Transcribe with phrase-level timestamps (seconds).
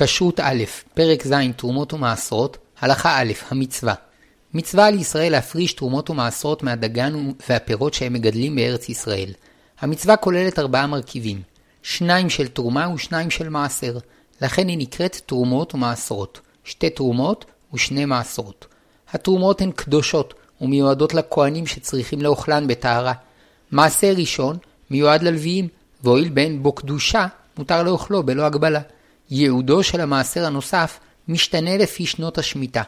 [0.00, 0.64] כשרות א',
[0.94, 3.94] פרק ז', תרומות ומעשרות, הלכה א', המצווה.
[4.54, 9.32] מצווה על ישראל להפריש תרומות ומעשרות מהדגן והפירות שהם מגדלים בארץ ישראל.
[9.80, 11.42] המצווה כוללת ארבעה מרכיבים,
[11.82, 13.98] שניים של תרומה ושניים של מעשר,
[14.42, 17.44] לכן היא נקראת תרומות ומעשרות, שתי תרומות
[17.74, 18.66] ושני מעשרות.
[19.12, 23.12] התרומות הן קדושות ומיועדות לכהנים שצריכים לאוכלן בטהרה.
[23.70, 24.56] מעשר ראשון
[24.90, 25.68] מיועד ללוויים,
[26.02, 27.26] והואיל ואין בו קדושה,
[27.56, 28.80] מותר לאוכלו בלא הגבלה.
[29.30, 32.82] ייעודו של המעשר הנוסף משתנה לפי שנות השמיטה.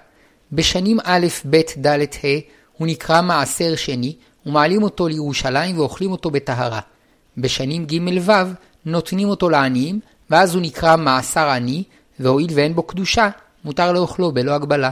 [0.53, 2.41] בשנים א', ב', ד', ה'
[2.79, 6.81] הוא נקרא מעשר שני, ומעלים אותו לירושלים ואוכלים אותו בטהרה.
[7.39, 8.33] בשנים ג' ו'
[8.84, 10.01] נותנים אותו לעניים,
[10.31, 11.83] ואז הוא נקרא מעשר עני,
[12.21, 13.29] והואיל ואין בו קדושה,
[13.65, 14.91] מותר לאוכלו בלא הגבלה.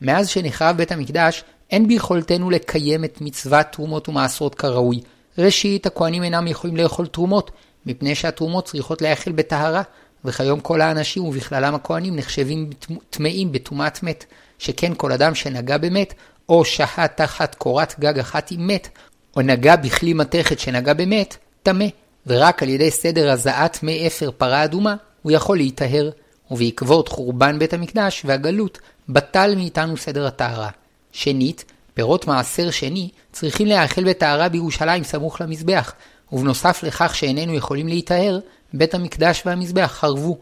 [0.00, 5.00] מאז שנחרב בית המקדש, אין ביכולתנו לקיים את מצוות תרומות ומעשרות כראוי.
[5.38, 7.50] ראשית, הכהנים אינם יכולים לאכול תרומות,
[7.86, 9.82] מפני שהתרומות צריכות להיאכל בטהרה,
[10.26, 12.70] וכיום כל האנשים ובכללם הכהנים נחשבים
[13.10, 14.24] טמאים בטומאת מת,
[14.58, 16.14] שכן כל אדם שנגע במת,
[16.48, 18.88] או שהה תחת קורת גג אחת עם מת,
[19.36, 21.86] או נגע בכלי מתכת שנגע במת, טמא,
[22.26, 26.10] ורק על ידי סדר הזעת מי אפר פרה אדומה, הוא יכול להיטהר,
[26.50, 28.78] ובעקבות חורבן בית המקדש והגלות,
[29.08, 30.70] בטל מאיתנו סדר הטהרה.
[31.12, 35.92] שנית, פירות מעשר שני צריכים להיאכל בטהרה בירושלים סמוך למזבח,
[36.32, 38.38] ובנוסף לכך שאיננו יכולים להיטהר,
[38.78, 40.38] בית המקדש והמזבח חרבו.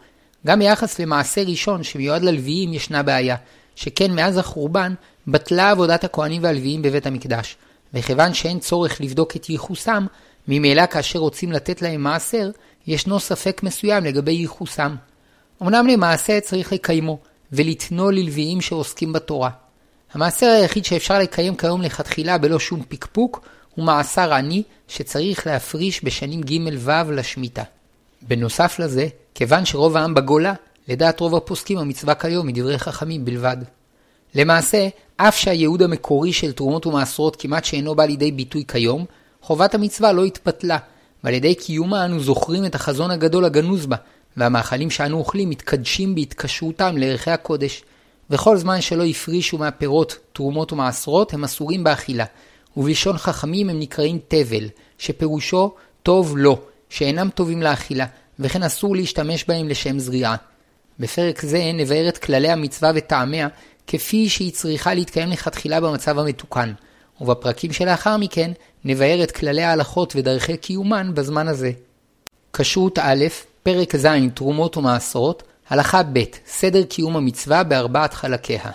[0.47, 3.37] גם ביחס למעשה ראשון שמיועד ללוויים ישנה בעיה,
[3.77, 4.95] שכן מאז החורבן
[5.27, 7.57] בטלה עבודת הכהנים והלוויים בבית המקדש,
[7.95, 10.07] וכיוון שאין צורך לבדוק את ייחוסם,
[10.49, 12.51] ממילא כאשר רוצים לתת להם מעשר,
[12.87, 14.97] ישנו ספק מסוים לגבי ייחוסם.
[15.63, 17.19] אמנם למעשה צריך לקיימו,
[17.53, 19.51] ולתנו ללוויים שעוסקים בתורה.
[20.13, 26.41] המעשר היחיד שאפשר לקיים כיום לכתחילה בלא שום פקפוק, הוא מעשר עני שצריך להפריש בשנים
[26.41, 27.63] ג' ו' לשמיטה.
[28.29, 30.55] בנוסף לזה, כיוון שרוב העם בגולה,
[30.89, 33.57] לדעת רוב הפוסקים המצווה כיום מדברי חכמים בלבד.
[34.35, 39.05] למעשה, אף שהייעוד המקורי של תרומות ומעשרות כמעט שאינו בא לידי ביטוי כיום,
[39.43, 40.79] חובת המצווה לא התפתלה,
[41.25, 43.97] ועל ידי קיומה אנו זוכרים את החזון הגדול הגנוז בה,
[44.37, 47.83] והמאכלים שאנו אוכלים מתקדשים בהתקשרותם לערכי הקודש.
[48.31, 52.25] וכל זמן שלא הפרישו מהפירות תרומות ומעשרות, הם אסורים באכילה,
[52.77, 54.69] ובלשון חכמים הם נקראים תבל,
[54.99, 56.59] שפירושו טוב לא,
[56.89, 58.07] שאינם טובים לאכילה,
[58.39, 60.37] וכן אסור להשתמש בהם לשם זריעה.
[60.99, 63.49] בפרק זה נבהר את כללי המצווה וטעמיה,
[63.87, 66.73] כפי שהיא צריכה להתקיים לכתחילה במצב המתוקן,
[67.21, 68.53] ובפרקים שלאחר מכן
[68.85, 71.71] נבהר את כללי ההלכות ודרכי קיומן בזמן הזה.
[72.53, 73.25] כשרות א',
[73.63, 78.71] פרק ז', תרומות ומעשרות, הלכה ב', סדר קיום המצווה בארבעת חלקיה.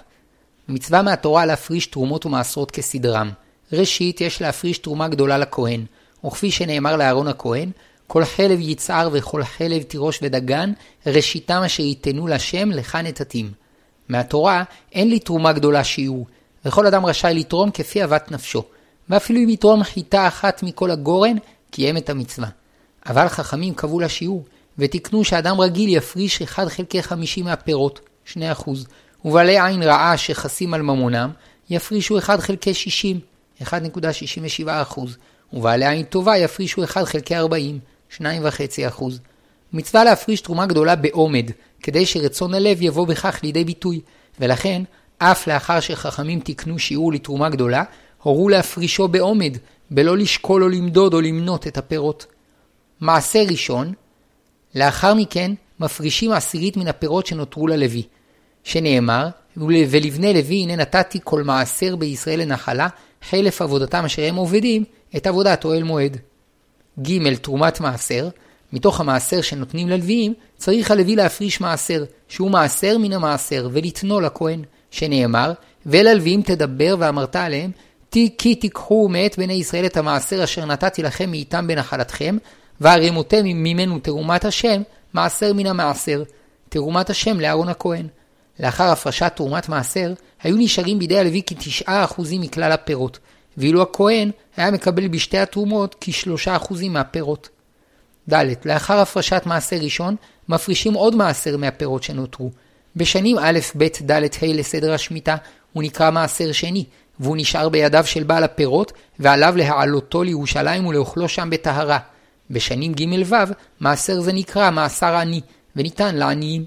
[0.70, 3.32] מצווה מהתורה להפריש תרומות ומעשרות כסדרם.
[3.74, 5.86] ראשית, יש להפריש תרומה גדולה לכהן,
[6.26, 7.72] וכפי שנאמר לאהרון הכהן,
[8.12, 10.74] כל חלב יצער וכל חלב תירוש ודגן,
[11.06, 13.52] ראשיתם אשר ייתנו לשם לך נתתים.
[14.10, 16.28] מהתורה אין לי תרומה גדולה שיעור,
[16.66, 18.64] וכל אדם רשאי לתרום כפי אהבת נפשו,
[19.10, 21.36] ואפילו אם יתרום חיטה אחת מכל הגורן,
[21.72, 22.48] קיים את המצווה.
[23.06, 24.46] אבל חכמים קבעו לה שיעור,
[24.78, 28.00] ותקנו שאדם רגיל יפריש 1 חלקי 50 מהפירות,
[28.34, 28.40] 2%,
[29.26, 31.30] ובעלי עין רעה שחסים על ממונם,
[31.70, 33.20] יפרישו 1 חלקי 60,
[33.62, 35.00] 1.67%,
[35.54, 37.80] ובעלי עין טובה יפרישו 1 חלקי 40,
[38.18, 39.04] 2.5%.
[39.74, 41.52] מצווה להפריש תרומה גדולה בעומד,
[41.84, 44.02] כדי שרצון הלב יבוא בכך לידי ביטוי,
[44.40, 44.82] ולכן,
[45.18, 47.84] אף לאחר שחכמים תיקנו שיעור לתרומה גדולה,
[48.24, 49.58] הורו להפרישו בעומד,
[49.92, 52.26] בלא לשקול או למדוד או למנות את הפירות.
[53.02, 53.94] מעשה ראשון,
[54.76, 58.04] לאחר מכן מפרישים עשירית מן הפירות שנותרו ללוי,
[58.64, 59.28] שנאמר,
[59.58, 62.88] ולבני לוי הנה נתתי כל מעשר בישראל לנחלה,
[63.30, 64.84] חלף עבודתם אשר הם עובדים,
[65.18, 66.18] את עבודת אוהל מועד.
[67.02, 67.36] ג.
[67.36, 68.30] תרומת מעשר,
[68.74, 74.62] מתוך המעשר שנותנים ללוויים, צריך הלוי להפריש מעשר, שהוא מעשר מן המעשר, ולתנו לכהן,
[74.92, 75.54] שנאמר,
[75.86, 77.72] וללוויים תדבר ואמרת עליהם,
[78.12, 82.38] כי תיקחו מאת בני ישראל את המעשר אשר נתתי לכם מאיתם בנחלתכם,
[82.82, 84.82] והרימותם ממנו תרומת השם,
[85.14, 86.24] מעשר מן המעשר,
[86.70, 88.08] תרומת השם לאהרון הכהן.
[88.60, 90.14] לאחר הפרשת תרומת מעשר,
[90.44, 93.20] היו נשארים בידי הלוי כתשעה אחוזים מכלל הפירות,
[93.60, 97.50] ואילו הכהן היה מקבל בשתי התרומות כשלושה אחוזים מהפירות.
[98.34, 98.46] ד.
[98.66, 100.16] לאחר הפרשת מעשר ראשון,
[100.50, 102.52] מפרישים עוד מעשר מהפירות שנותרו.
[102.96, 105.36] בשנים א', ב', ד', ה' לסדר השמיטה,
[105.74, 106.86] הוא נקרא מעשר שני,
[107.20, 112.00] והוא נשאר בידיו של בעל הפירות, ועליו להעלותו לירושלים ולאוכלו שם בטהרה.
[112.52, 113.36] בשנים ג' ו',
[113.80, 115.42] מעשר זה נקרא מעשר עני,
[115.76, 116.66] וניתן לעניים.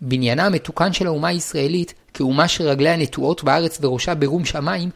[0.00, 4.90] בניינה המתוקן של האומה הישראלית, כאומה שרגליה נטועות בארץ וראשה ברום שמיים,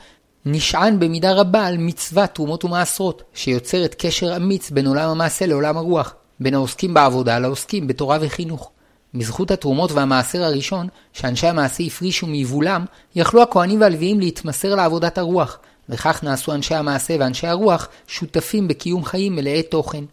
[0.47, 6.15] נשען במידה רבה על מצוות תרומות ומעשרות, שיוצרת קשר אמיץ בין עולם המעשה לעולם הרוח,
[6.41, 8.71] בין העוסקים בעבודה לעוסקים בתורה וחינוך.
[9.15, 15.59] בזכות התרומות והמעשר הראשון, שאנשי המעשה הפרישו מיבולם, יכלו הכהנים והלוויים להתמסר לעבודת הרוח,
[15.89, 20.05] וכך נעשו אנשי המעשה ואנשי הרוח שותפים בקיום חיים מלאי תוכן.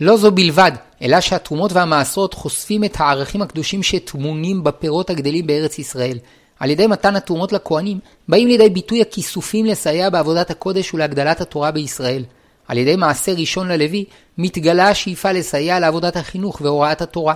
[0.00, 0.72] לא זו בלבד,
[1.02, 6.18] אלא שהתרומות והמעשרות חושפים את הערכים הקדושים שטמונים בפירות הגדלים בארץ ישראל.
[6.60, 7.98] על ידי מתן התרומות לכהנים,
[8.28, 12.24] באים לידי ביטוי הכיסופים לסייע בעבודת הקודש ולהגדלת התורה בישראל.
[12.68, 14.04] על ידי מעשה ראשון ללוי,
[14.38, 17.34] מתגלה השאיפה לסייע לעבודת החינוך והוראת התורה.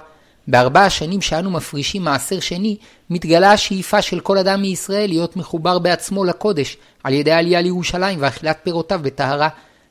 [0.49, 2.77] בארבע השנים שאנו מפרישים מעשר שני,
[3.11, 8.59] מתגלה השאיפה של כל אדם מישראל להיות מחובר בעצמו לקודש, על ידי עלייה לירושלים ואכילת
[8.63, 9.49] פירותיו בטהרה.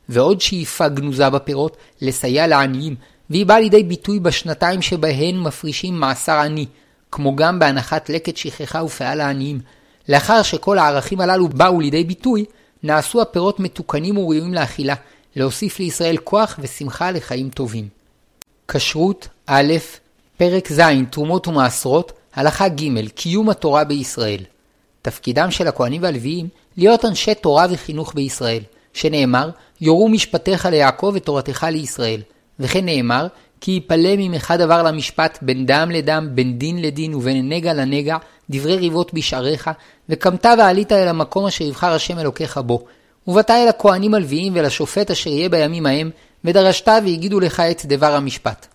[0.08, 2.94] ועוד שאיפה גנוזה בפירות, לסייע לעניים,
[3.30, 6.66] והיא באה לידי ביטוי בשנתיים שבהן מפרישים מעשר עני,
[7.12, 9.60] כמו גם בהנחת לקט שכחה ופאה לעניים.
[10.08, 12.44] לאחר שכל הערכים הללו באו לידי ביטוי,
[12.82, 14.94] נעשו הפירות מתוקנים וראויים לאכילה,
[15.36, 17.88] להוסיף לישראל כוח ושמחה לחיים טובים.
[18.68, 19.72] כשרות א',
[20.36, 24.40] פרק ז', תרומות ומעשרות, הלכה ג', קיום התורה בישראל.
[25.02, 28.62] תפקידם של הכהנים והלוויים להיות אנשי תורה וחינוך בישראל,
[28.92, 29.50] שנאמר,
[29.80, 32.20] יורו משפטיך ליעקב ותורתך לישראל.
[32.60, 33.26] וכן נאמר,
[33.60, 38.16] כי יפלא ממך דבר למשפט בין דם לדם, בין דין לדין ובין נגע לנגע,
[38.50, 39.70] דברי ריבות בשעריך,
[40.08, 42.84] וקמת ועלית אל המקום אשר יבחר השם אלוקיך בו.
[43.26, 46.10] ובאת אל הכהנים הלוויים ולשופט אשר יהיה בימים ההם,
[46.44, 48.66] ודרשת והגידו לך את דבר המשפט.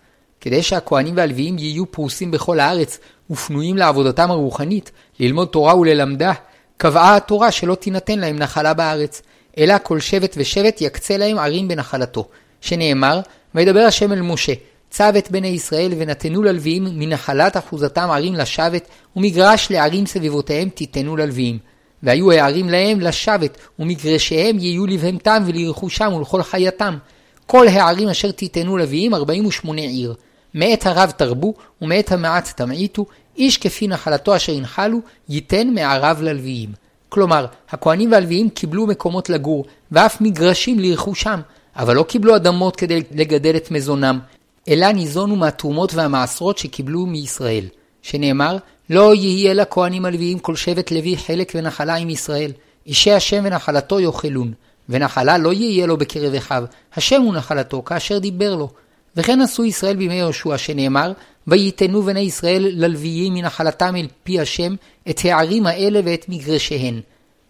[0.41, 6.31] כדי שהכהנים והלוויים יהיו פרוסים בכל הארץ, ופנויים לעבודתם הרוחנית, ללמוד תורה וללמדה,
[6.77, 9.21] קבעה התורה שלא תינתן להם נחלה בארץ,
[9.57, 12.27] אלא כל שבט ושבט יקצה להם ערים בנחלתו.
[12.62, 13.19] שנאמר,
[13.56, 14.53] וידבר השם אל משה,
[14.93, 21.57] צב את בני ישראל ונתנו ללוויים מנחלת אחוזתם ערים לשבת, ומגרש לערים סביבותיהם תיתנו ללוויים.
[22.03, 26.97] והיו הערים להם לשבת, ומגרשיהם יהיו לבהמתם ולרכושם ולכל חייתם.
[27.45, 30.13] כל הערים אשר תיתנו לוויים ארבעים ושמונה עיר.
[30.53, 33.05] מאת הרב תרבו, ומאת המעט תמעיטו,
[33.37, 34.99] איש כפי נחלתו אשר ינחלו,
[35.29, 36.69] ייתן מערב ללוויים.
[37.09, 41.39] כלומר, הכהנים והלוויים קיבלו מקומות לגור, ואף מגרשים לרכושם,
[41.75, 44.19] אבל לא קיבלו אדמות כדי לגדל את מזונם,
[44.68, 47.65] אלא ניזונו מהתרומות והמעשרות שקיבלו מישראל.
[48.01, 48.57] שנאמר,
[48.89, 52.51] לא יהיה לכהנים הלוויים כל שבט לוי חלק ונחלה עם ישראל.
[52.88, 54.54] אישי השם ונחלתו יאכלון,
[54.89, 56.63] ונחלה לא יהיה לו בקרב אחיו,
[56.95, 58.69] השם הוא נחלתו כאשר דיבר לו.
[59.15, 61.12] וכן עשו ישראל בימי יהושע, שנאמר,
[61.48, 64.75] וייתנו בני ישראל ללוויים מנחלתם אל פי השם
[65.10, 67.01] את הערים האלה ואת מגרשיהן.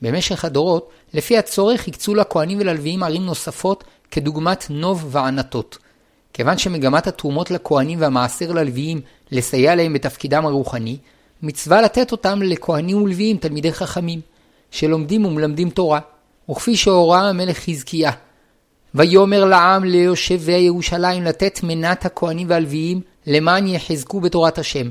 [0.02, 5.78] במשך הדורות, לפי הצורך הקצו לכהנים וללוויים ערים נוספות כדוגמת נוב וענתות.
[6.34, 9.02] כיוון שמגמת התרומות לכהנים והמעשר ללוויים
[9.32, 10.98] לסייע להם בתפקידם הרוחני,
[11.42, 14.22] מצווה לתת אותם לכהנים ולוויים תלמידי חכמים,
[14.72, 16.00] שלומדים ומלמדים תורה,
[16.52, 18.12] וכפי שהורה המלך חזקיה,
[18.96, 24.90] ויאמר לעם ליושבי ירושלים לתת מנת הכהנים והלוויים למען יחזקו בתורת השם.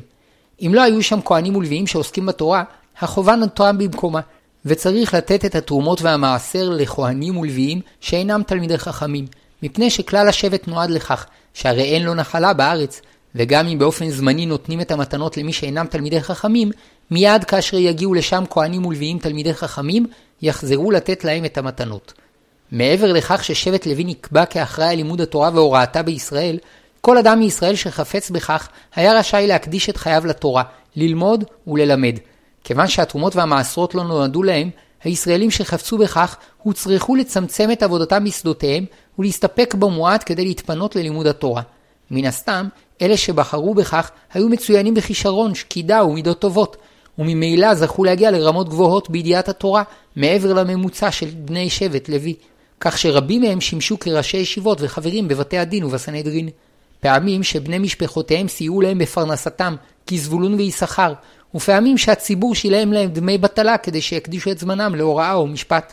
[0.66, 2.64] אם לא היו שם כהנים ולוויים שעוסקים בתורה,
[3.00, 4.20] החובה נותרה במקומה,
[4.64, 9.26] וצריך לתת את התרומות והמעשר לכהנים ולוויים שאינם תלמידי חכמים,
[9.62, 13.02] מפני שכלל השבט נועד לכך, שהרי אין לו נחלה בארץ,
[13.34, 16.70] וגם אם באופן זמני נותנים את המתנות למי שאינם תלמידי חכמים,
[17.10, 20.06] מיד כאשר יגיעו לשם כהנים ולוויים תלמידי חכמים,
[20.42, 22.12] יחזרו לתת להם את המתנות.
[22.72, 26.58] מעבר לכך ששבט לוי נקבע כאחראי על לימוד התורה והוראתה בישראל,
[27.00, 30.62] כל אדם מישראל שחפץ בכך היה רשאי להקדיש את חייו לתורה,
[30.96, 32.18] ללמוד וללמד.
[32.64, 34.70] כיוון שהתרומות והמעשרות לא נועדו להם,
[35.04, 38.84] הישראלים שחפצו בכך הוצרכו לצמצם את עבודתם בשדותיהם
[39.18, 41.62] ולהסתפק במועט כדי להתפנות ללימוד התורה.
[42.10, 42.68] מן הסתם,
[43.02, 46.76] אלה שבחרו בכך היו מצוינים בכישרון, שקידה ומידות טובות,
[47.18, 49.82] וממילא זכו להגיע לרמות גבוהות בידיעת התורה,
[50.16, 52.34] מעבר לממוצע של בני שבט לוי.
[52.80, 56.48] כך שרבים מהם שימשו כראשי ישיבות וחברים בבתי הדין ובסנהדרין.
[57.00, 59.76] פעמים שבני משפחותיהם סייעו להם בפרנסתם,
[60.06, 61.12] כזבולון ויששכר,
[61.54, 65.92] ופעמים שהציבור שילם להם דמי בטלה כדי שיקדישו את זמנם להוראה או משפט.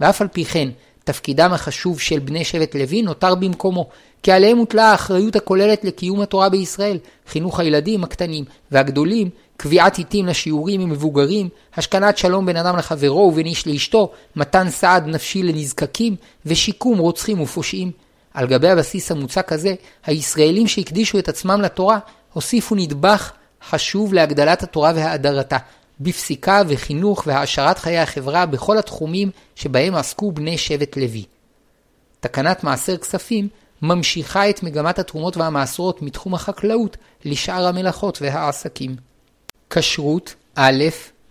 [0.00, 0.68] ואף על פי כן,
[1.08, 3.88] תפקידם החשוב של בני שבט לוי נותר במקומו,
[4.22, 10.80] כי עליהם הוטלה האחריות הכוללת לקיום התורה בישראל, חינוך הילדים הקטנים והגדולים, קביעת עיתים לשיעורים
[10.80, 16.98] עם מבוגרים, השכנת שלום בין אדם לחברו ובין איש לאשתו, מתן סעד נפשי לנזקקים, ושיקום
[16.98, 17.90] רוצחים ופושעים.
[18.34, 19.74] על גבי הבסיס המוצק הזה,
[20.06, 21.98] הישראלים שהקדישו את עצמם לתורה,
[22.32, 23.32] הוסיפו נדבך
[23.70, 25.56] חשוב להגדלת התורה והאדרתה,
[26.00, 31.24] בפסיקה וחינוך והעשרת חיי החברה בכל התחומים שבהם עסקו בני שבט לוי.
[32.20, 33.48] תקנת מעשר כספים
[33.82, 38.96] ממשיכה את מגמת התרומות והמעשרות מתחום החקלאות לשאר המלאכות והעסקים.
[39.70, 40.84] כשרות א',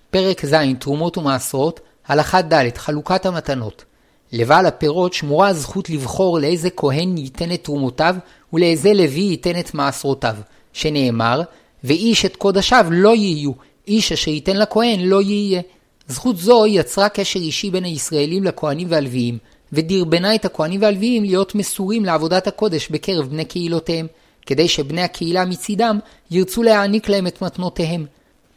[0.09, 3.85] פרק ז', תרומות ומעשרות, הלכה ד', חלוקת המתנות.
[4.31, 8.15] לבעל הפירות שמורה הזכות לבחור לאיזה כהן ייתן את תרומותיו
[8.53, 10.35] ולאיזה לוי ייתן את מעשרותיו,
[10.73, 11.41] שנאמר,
[11.83, 13.51] ואיש את קודשיו לא יהיו,
[13.87, 15.61] איש אשר ייתן לכהן לא יהיה.
[16.07, 19.37] זכות זו יצרה קשר אישי בין הישראלים לכהנים והלוויים,
[19.73, 24.07] ודרבנה את הכהנים והלוויים להיות מסורים לעבודת הקודש בקרב בני קהילותיהם,
[24.45, 25.99] כדי שבני הקהילה מצידם
[26.31, 28.05] ירצו להעניק להם את מתנותיהם.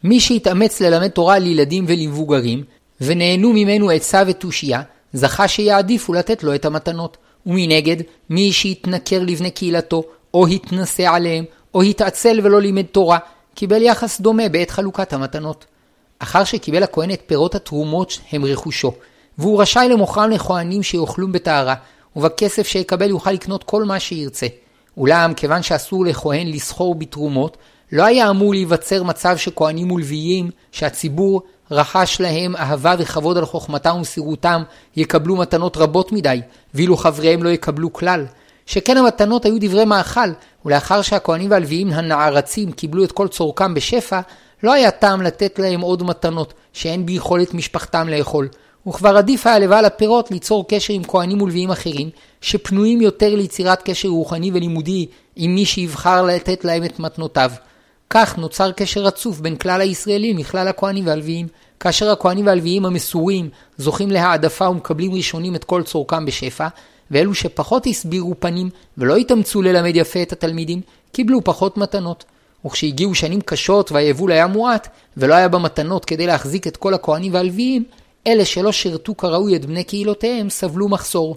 [0.05, 2.65] מי שהתאמץ ללמד תורה לילדים ולמבוגרים,
[3.01, 4.83] ונהנו ממנו עצה ותושייה,
[5.13, 7.17] זכה שיעדיפו לתת לו את המתנות.
[7.47, 7.97] ומנגד,
[8.31, 10.03] מי שהתנכר לבני קהילתו,
[10.35, 11.45] או התנשא עליהם,
[11.75, 13.19] או התעצל ולא לימד תורה,
[13.55, 15.65] קיבל יחס דומה בעת חלוקת המתנות.
[16.19, 18.93] אחר שקיבל הכהן את פירות התרומות הם רכושו,
[19.39, 21.75] והוא רשאי למוכרם לכהנים שיאכלום בטהרה,
[22.17, 24.47] ובכסף שיקבל יוכל לקנות כל מה שירצה.
[24.97, 27.57] אולם, כיוון שאסור לכהן לסחור בתרומות,
[27.93, 34.63] לא היה אמור להיווצר מצב שכהנים ולוויים, שהציבור רחש להם אהבה וכבוד על חוכמתם ומסירותם,
[34.97, 36.41] יקבלו מתנות רבות מדי,
[36.75, 38.27] ואילו חבריהם לא יקבלו כלל.
[38.71, 40.31] שכן המתנות היו דברי מאכל,
[40.65, 44.21] ולאחר שהכהנים והלוויים הנערצים קיבלו את כל צורכם בשפע,
[44.63, 48.49] לא היה טעם לתת להם עוד מתנות, שאין ביכולת משפחתם לאכול.
[48.89, 52.11] וכבר עדיף היה לבעל הפירות ליצור קשר עם כהנים ולוויים אחרים,
[52.41, 57.51] שפנויים יותר ליצירת קשר רוחני ולימודי עם מי שיבחר לתת להם את מתנותיו.
[58.11, 61.47] כך נוצר קשר רצוף בין כלל הישראלים לכלל הכהנים והלוויים,
[61.81, 63.49] כאשר הכהנים והלוויים המסורים
[63.79, 66.69] זוכים להעדפה ומקבלים ראשונים את כל צורכם בשפע,
[67.11, 70.81] ואלו שפחות הסבירו פנים ולא התאמצו ללמד יפה את התלמידים,
[71.13, 72.25] קיבלו פחות מתנות.
[72.67, 77.85] וכשהגיעו שנים קשות והיבול היה מועט, ולא היה במתנות כדי להחזיק את כל הכהנים והלוויים,
[78.27, 81.37] אלה שלא שירתו כראוי את בני קהילותיהם סבלו מחסור.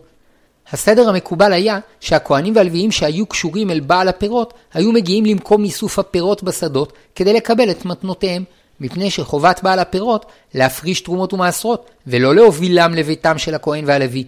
[0.71, 6.43] הסדר המקובל היה שהכהנים והלוויים שהיו קשורים אל בעל הפירות, היו מגיעים למקום איסוף הפירות
[6.43, 8.43] בשדות כדי לקבל את מתנותיהם,
[8.79, 14.23] מפני שחובת בעל הפירות להפריש תרומות ומעשרות, ולא להובילם לביתם של הכהן והלוי.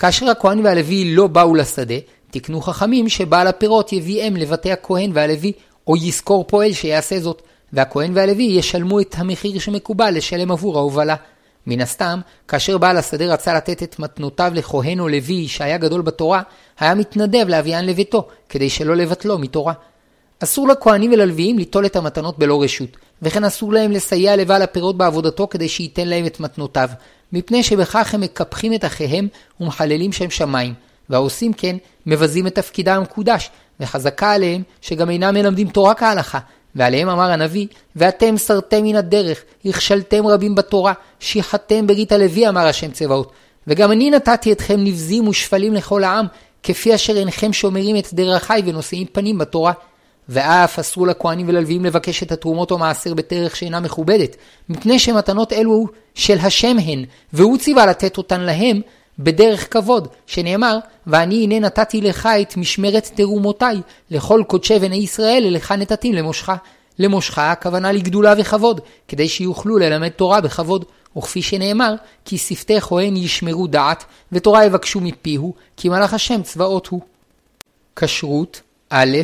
[0.00, 1.94] כאשר הכהן והלוי לא באו לשדה,
[2.30, 5.52] תקנו חכמים שבעל הפירות יביאם לבתי הכהן והלוי,
[5.86, 7.42] או יזכור פועל שיעשה זאת,
[7.72, 11.14] והכהן והלוי ישלמו את המחיר שמקובל לשלם עבור ההובלה.
[11.66, 16.42] מן הסתם, כאשר בעל השדה רצה לתת את מתנותיו לכהן או לוי שהיה גדול בתורה,
[16.78, 19.72] היה מתנדב להביאן לביתו, כדי שלא לבטלו מתורה.
[20.42, 25.48] אסור לכהנים וללוויים ליטול את המתנות בלא רשות, וכן אסור להם לסייע לבעל הפירות בעבודתו
[25.48, 26.88] כדי שייתן להם את מתנותיו,
[27.32, 29.28] מפני שבכך הם מקפחים את אחיהם
[29.60, 30.74] ומחללים שם שמיים,
[31.10, 36.38] והעושים כן מבזים את תפקידם המקודש, וחזקה עליהם שגם אינם מלמדים תורה כהלכה,
[36.74, 42.90] ועליהם אמר הנביא, ואתם סרתם מן הדרך, הכשלתם רבים בתורה, שיחתם ברית הלוי אמר השם
[42.90, 43.32] צבאות.
[43.66, 46.26] וגם אני נתתי אתכם נבזים ושפלים לכל העם,
[46.62, 49.72] כפי אשר אינכם שומרים את דרכי ונושאים פנים בתורה.
[50.28, 54.36] ואף אסרו לכהנים וללוויים לבקש את התרומות או מעשר בדרך שאינה מכובדת,
[54.68, 58.80] מפני שמתנות אלו של השם הן, והוא ציווה לתת אותן להם
[59.18, 65.72] בדרך כבוד, שנאמר, ואני הנה נתתי לך את משמרת תרומותיי, לכל קודשי בני ישראל, לך
[65.72, 66.56] נתתים למושכה.
[66.98, 70.84] למושכה הכוונה לגדולה וכבוד, כדי שיוכלו ללמד תורה בכבוד.
[71.16, 77.00] וכפי שנאמר, כי שפתי כהן ישמרו דעת, ותורה יבקשו מפיהו, כי מלאך השם צבאות הוא.
[77.96, 78.60] כשרות,
[78.90, 79.16] א',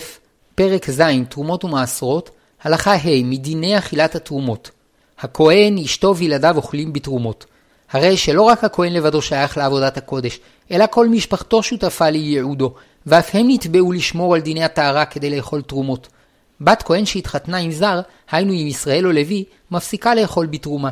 [0.56, 2.30] פרק ז', תרומות ומעשרות,
[2.62, 4.70] הלכה ה', מדיני אכילת התרומות.
[5.18, 7.46] הכהן, אשתו וילדיו אוכלים בתרומות.
[7.90, 12.74] הרי שלא רק הכהן לבדו שייך לעבודת הקודש, אלא כל משפחתו שותפה לייעודו,
[13.06, 16.08] ואף הם נתבעו לשמור על דיני הטהרה כדי לאכול תרומות.
[16.60, 20.90] בת כהן שהתחתנה עם זר, היינו עם ישראל או לוי, מפסיקה לאכול בתרומה.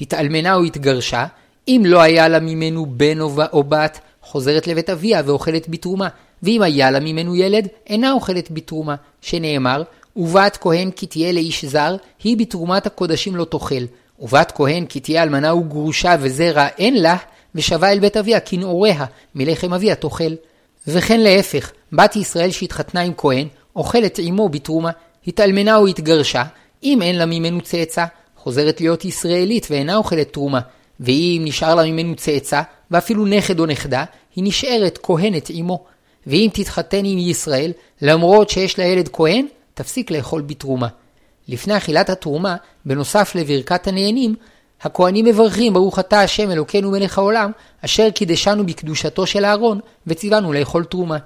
[0.00, 1.26] התאלמנה או התגרשה,
[1.68, 3.20] אם לא היה לה ממנו בן
[3.52, 6.08] או בת, חוזרת לבית אביה ואוכלת בתרומה,
[6.42, 9.82] ואם היה לה ממנו ילד, אינה אוכלת בתרומה, שנאמר,
[10.16, 13.84] ובת כהן כי תהיה לאיש זר, היא בתרומת הקודשים לא תאכל.
[14.20, 17.16] ובת כהן כי תהיה אלמנה וגרושה וזרע אין לה,
[17.54, 19.04] ושבה אל בית אביה כנעוריה,
[19.34, 20.32] מלחם אביה תאכל.
[20.86, 24.90] וכן להפך, בת ישראל שהתחתנה עם כהן, אוכלת עמו בתרומה,
[25.26, 26.44] התאלמנה או התגרשה,
[26.82, 28.04] אם אין לה ממנו צאצא,
[28.36, 30.60] חוזרת להיות ישראלית ואינה אוכלת תרומה,
[31.00, 34.04] ואם נשאר לה ממנו צאצא, ואפילו נכד או נכדה,
[34.36, 35.84] היא נשארת כהנת עמו.
[36.28, 40.88] ואם תתחתן עם ישראל, למרות שיש לה ילד כהן, תפסיק לאכול בתרומה.
[41.48, 44.34] לפני אכילת התרומה, בנוסף לברכת הנהנים,
[44.82, 47.50] הכהנים מברכים ברוך אתה השם אלוקינו מלך העולם,
[47.84, 51.18] אשר קידשנו בקדושתו של אהרון, וציוונו לאכול תרומה.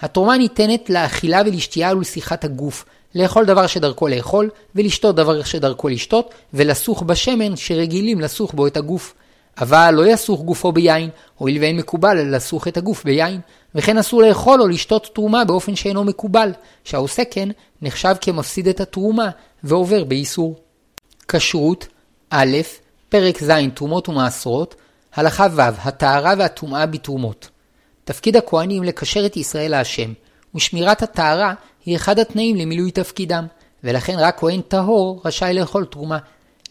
[0.00, 7.02] התרומה ניתנת לאכילה ולשתייה ולשיחת הגוף, לאכול דבר שדרכו לאכול, ולשתות דבר שדרכו לשתות, ולסוך
[7.02, 9.14] בשמן שרגילים לסוך בו את הגוף.
[9.60, 13.40] אבל לא יסוך גופו ביין, הואיל ואין מקובל לסוך את הגוף ביין,
[13.74, 16.52] וכן אסור לאכול או לשתות תרומה באופן שאינו מקובל,
[16.84, 17.48] שהעושה כן
[17.82, 19.30] נחשב כמפסיד את התרומה
[19.64, 20.56] ועובר באיסור.
[21.28, 21.86] כשרות
[22.30, 22.56] א',
[23.08, 24.74] פרק ז' תרומות ומעשרות,
[25.14, 27.48] הלכה ו' הטהרה והטומאה בתרומות.
[28.04, 30.12] תפקיד הכהנים לקשר את ישראל להשם,
[30.54, 31.54] ושמירת הטהרה
[31.86, 33.46] היא אחד התנאים למילוי תפקידם,
[33.84, 36.18] ולכן רק כהן טהור רשאי לאכול תרומה.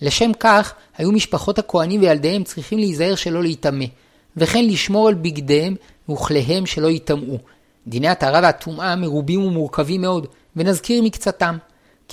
[0.01, 3.85] לשם כך, היו משפחות הכהנים וילדיהם צריכים להיזהר שלא להיטמא,
[4.37, 5.75] וכן לשמור על בגדיהם
[6.09, 7.37] וכליהם שלא ייטמאו.
[7.87, 11.57] דיני הטהרה והטומאה מרובים ומורכבים מאוד, ונזכיר מקצתם.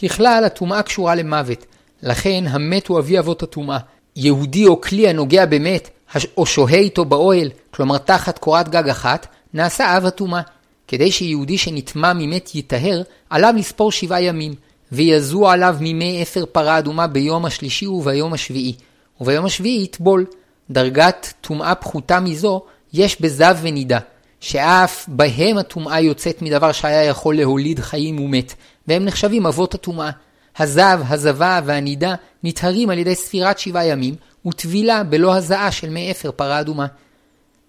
[0.03, 1.67] ככלל, הטומאה קשורה למוות,
[2.03, 3.79] לכן המת הוא אבי אבות הטומאה.
[4.17, 5.91] יהודי או כלי הנוגע במת,
[6.37, 10.41] או שוהה איתו באוהל, כלומר תחת קורת גג אחת, נעשה אב הטומאה.
[10.89, 14.55] כדי שיהודי שנטמע ממת ייטהר, עליו לספור שבעה ימים,
[14.93, 18.75] ויזו עליו מימי אפר פרה אדומה ביום השלישי וביום השביעי,
[19.21, 20.27] וביום השביעי יטבול.
[20.71, 22.63] דרגת טומאה פחותה מזו
[22.97, 23.99] יש בזב ונידה,
[24.41, 28.55] שאף בהם הטומאה יוצאת מדבר שהיה יכול להוליד חיים ומת,
[28.89, 30.11] והם נחשבים אבות הטומאה.
[30.59, 34.15] הזב, הזבה והנידה נטהרים על ידי ספירת שבעה ימים,
[34.47, 36.87] וטבילה בלא הזעה של מי אפר פרה אדומה.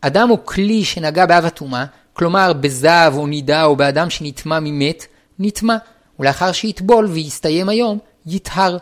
[0.02, 5.06] אדם או כלי שנגע באב הטומאה, כלומר בזב או נידה או באדם שנטמע ממת,
[5.40, 5.78] נטמע,
[6.20, 8.78] ולאחר שיטבול ויסתיים היום, יטהר.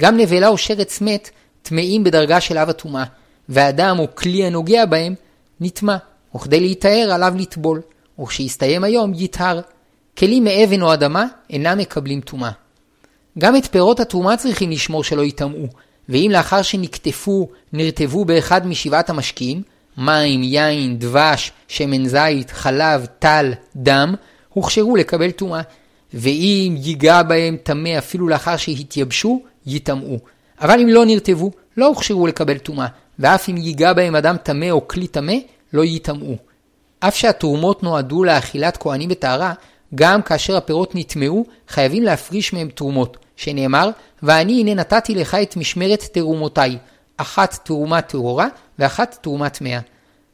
[0.00, 1.30] גם נבלה או שרץ מת
[1.62, 3.04] טמאים בדרגה של אב הטומאה,
[3.48, 5.14] ואדם או כלי הנוגע בהם
[5.60, 5.96] נטמע,
[6.34, 7.80] וכדי להיטהר עליו לטבול,
[8.20, 9.60] וכשיסתיים היום יטהר.
[10.18, 12.50] כלים מאבן או אדמה אינם מקבלים טומאה.
[13.38, 15.66] גם את פירות הטומאה צריכים לשמור שלא ייטמאו,
[16.08, 19.62] ואם לאחר שנקטפו, נרטבו באחד משבעת המשקיעים,
[19.98, 24.14] מים, יין, דבש, שמן זית, חלב, טל, דם,
[24.48, 25.60] הוכשרו לקבל טומאה.
[26.14, 30.18] ואם ייגע בהם טמא אפילו לאחר שהתייבשו, ייטמאו.
[30.60, 32.86] אבל אם לא נרטבו, לא הוכשרו לקבל טומאה,
[33.18, 35.34] ואף אם ייגע בהם אדם טמא או כלי טמא,
[35.72, 36.36] לא ייטמאו.
[37.00, 39.52] אף שהתרומות נועדו לאכילת כהנים בטהרה,
[39.94, 43.90] גם כאשר הפירות נטמאו, חייבים להפריש מהם תרומות, שנאמר,
[44.22, 46.78] ואני הנה נתתי לך את משמרת תרומותיי,
[47.16, 49.80] אחת תרומה טהורה ואחת תרומה טמאה.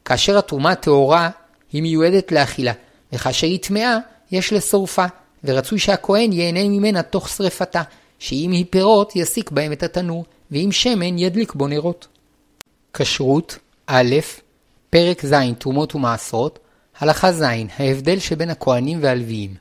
[0.05, 1.29] כאשר התרומה טהורה
[1.73, 2.71] היא מיועדת לאכילה,
[3.13, 3.97] וכאשר היא טמאה,
[4.31, 5.05] יש לשורפה,
[5.43, 7.81] ורצוי שהכהן ייהנה ממנה תוך שרפתה,
[8.19, 12.07] שאם היא פירות יסיק בהם את התנור, ואם שמן ידליק בו נרות.
[12.97, 14.15] כשרות א',
[14.89, 16.59] פרק ז' תרומות ומעשרות,
[16.99, 17.45] הלכה ז'
[17.77, 19.55] ההבדל שבין הכהנים והלוויים.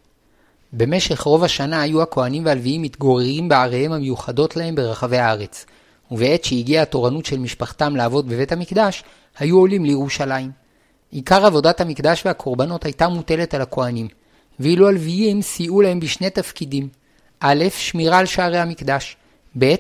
[0.73, 5.67] במשך רוב השנה היו הכהנים והלוויים מתגוררים בעריהם המיוחדות להם ברחבי הארץ,
[6.11, 9.05] ובעת שהגיעה התורנות של משפחתם לעבוד בבית המקדש,
[9.39, 10.51] היו עולים לירושלים.
[11.11, 14.09] עיקר עבודת המקדש והקורבנות הייתה מוטלת על הכהנים,
[14.61, 16.89] ואילו הלוויים סייעו להם בשני תפקידים
[17.41, 19.17] א', שמירה על שערי המקדש,
[19.59, 19.75] ב',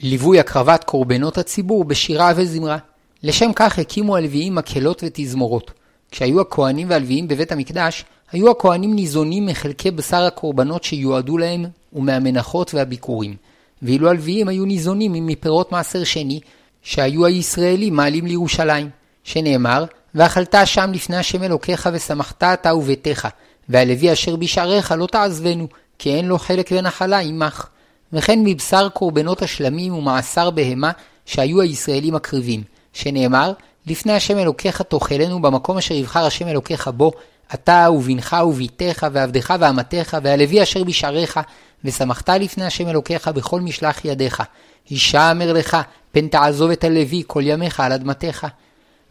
[0.00, 2.78] ליווי הקרבת קורבנות הציבור בשירה וזמרה.
[3.24, 5.70] לשם כך הקימו הלוויים מקהלות ותזמורות.
[6.10, 13.36] כשהיו הכהנים והלוויים בבית המקדש, היו הכהנים ניזונים מחלקי בשר הקורבנות שיועדו להם ומהמנחות והביקורים,
[13.82, 16.40] ואילו הלוויים היו ניזונים מפירות מעשר שני,
[16.82, 18.90] שהיו הישראלים מעלים לירושלים,
[19.24, 19.84] שנאמר,
[20.14, 23.28] ואכלת שם לפני השם אלוקיך ושמחת אתה וביתך,
[23.68, 27.66] והלוי אשר בשעריך לא תעזבנו, כי אין לו חלק ונחלה עמך.
[28.12, 30.90] וכן מבשר קורבנות השלמים ומעשר בהמה
[31.26, 33.52] שהיו הישראלים מקריבים, שנאמר,
[33.86, 37.12] לפני השם אלוקיך תאכלנו במקום אשר יבחר השם אלוקיך בו,
[37.54, 41.40] אתה ובנך וביתך ועבדך ואמתך והלוי אשר בשעריך,
[41.84, 44.42] ושמחת לפני השם אלוקיך בכל משלח ידיך.
[44.90, 45.76] אישה אמר לך,
[46.12, 48.46] פן תעזוב את הלוי כל ימיך על אדמתך.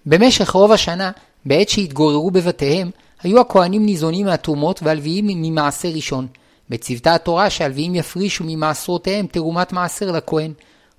[0.06, 1.12] במשך רוב השנה,
[1.46, 2.90] בעת שהתגוררו בבתיהם,
[3.24, 6.28] היו הכהנים ניזונים מהתרומות והלוויים ממעשר ראשון.
[6.70, 10.54] בצוותה התורה שהלוויים יפרישו ממעשרותיהם תרומת מעשר לכהן,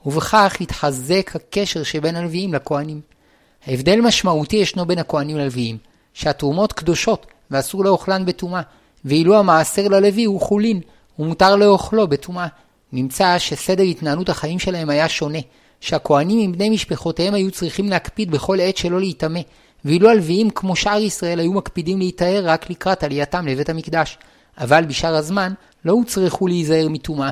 [0.06, 3.00] ובכך התחזק הקשר שבין הלוויים לכהנים.
[3.66, 5.78] ההבדל משמעותי ישנו בין הכהנים ללוויים,
[6.14, 8.62] שהתרומות קדושות ואסור לאוכלן בטומאה,
[9.04, 10.80] ואילו המעשר ללוי הוא חולין,
[11.18, 12.46] ומותר לאוכלו בטומאה.
[12.92, 15.38] נמצא שסדר התנהלות החיים שלהם היה שונה,
[15.80, 19.40] שהכהנים עם בני משפחותיהם היו צריכים להקפיד בכל עת שלא להיטמא,
[19.84, 24.18] ואילו הלוויים כמו שאר ישראל היו מקפידים להיטהר רק לקראת עלייתם לבית המקדש,
[24.58, 25.52] אבל בשאר הזמן
[25.84, 27.30] לא הוצרכו להיזהר מטומאה.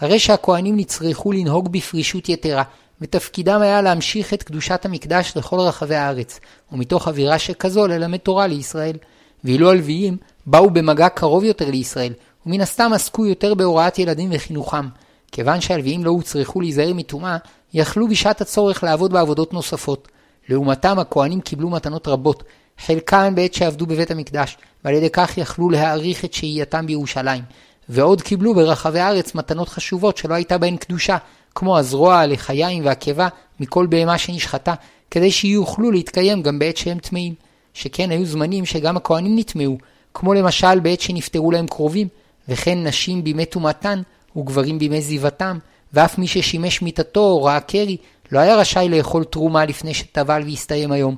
[0.00, 2.62] הרי שהכהנים נצרכו לנהוג בפרישות יתרה,
[3.00, 6.40] ותפקידם היה להמשיך את קדושת המקדש לכל רחבי הארץ,
[6.72, 8.96] ומתוך אווירה שכזו ללמד תורה לישראל.
[9.44, 12.12] ואילו הלוויים באו במגע קרוב יותר לישראל,
[12.46, 14.88] ומן הסתם עסקו יותר בהוראת ילדים וחינוכם.
[15.32, 17.36] כיוון שהלוויים לא הוצרכו להיזהר מטומאה,
[17.74, 20.08] יכלו בשעת הצורך לעבוד בעבודות נוספות.
[20.48, 22.42] לעומתם הכהנים קיבלו מתנות רבות,
[22.78, 27.42] חלקן בעת שעבדו בבית המקדש, ועל ידי כך יכלו להעריך את שהייתם בירושלים.
[27.92, 31.16] ועוד קיבלו ברחבי הארץ מתנות חשובות שלא הייתה בהן קדושה,
[31.54, 33.28] כמו הזרוע, הלחיים והקיבה
[33.60, 34.74] מכל בהמה שנשחטה,
[35.10, 37.34] כדי שיוכלו להתקיים גם בעת שהם טמאים.
[37.74, 39.76] שכן היו זמנים שגם הכהנים נטמאו,
[40.14, 42.08] כמו למשל בעת שנפטרו להם קרובים,
[42.48, 44.02] וכן נשים בימי טומאתן
[44.36, 45.58] וגברים בימי זיבתם,
[45.92, 47.96] ואף מי ששימש מיתתו או ראה קרי,
[48.32, 51.16] לא היה רשאי לאכול תרומה לפני שטבל והסתיים היום.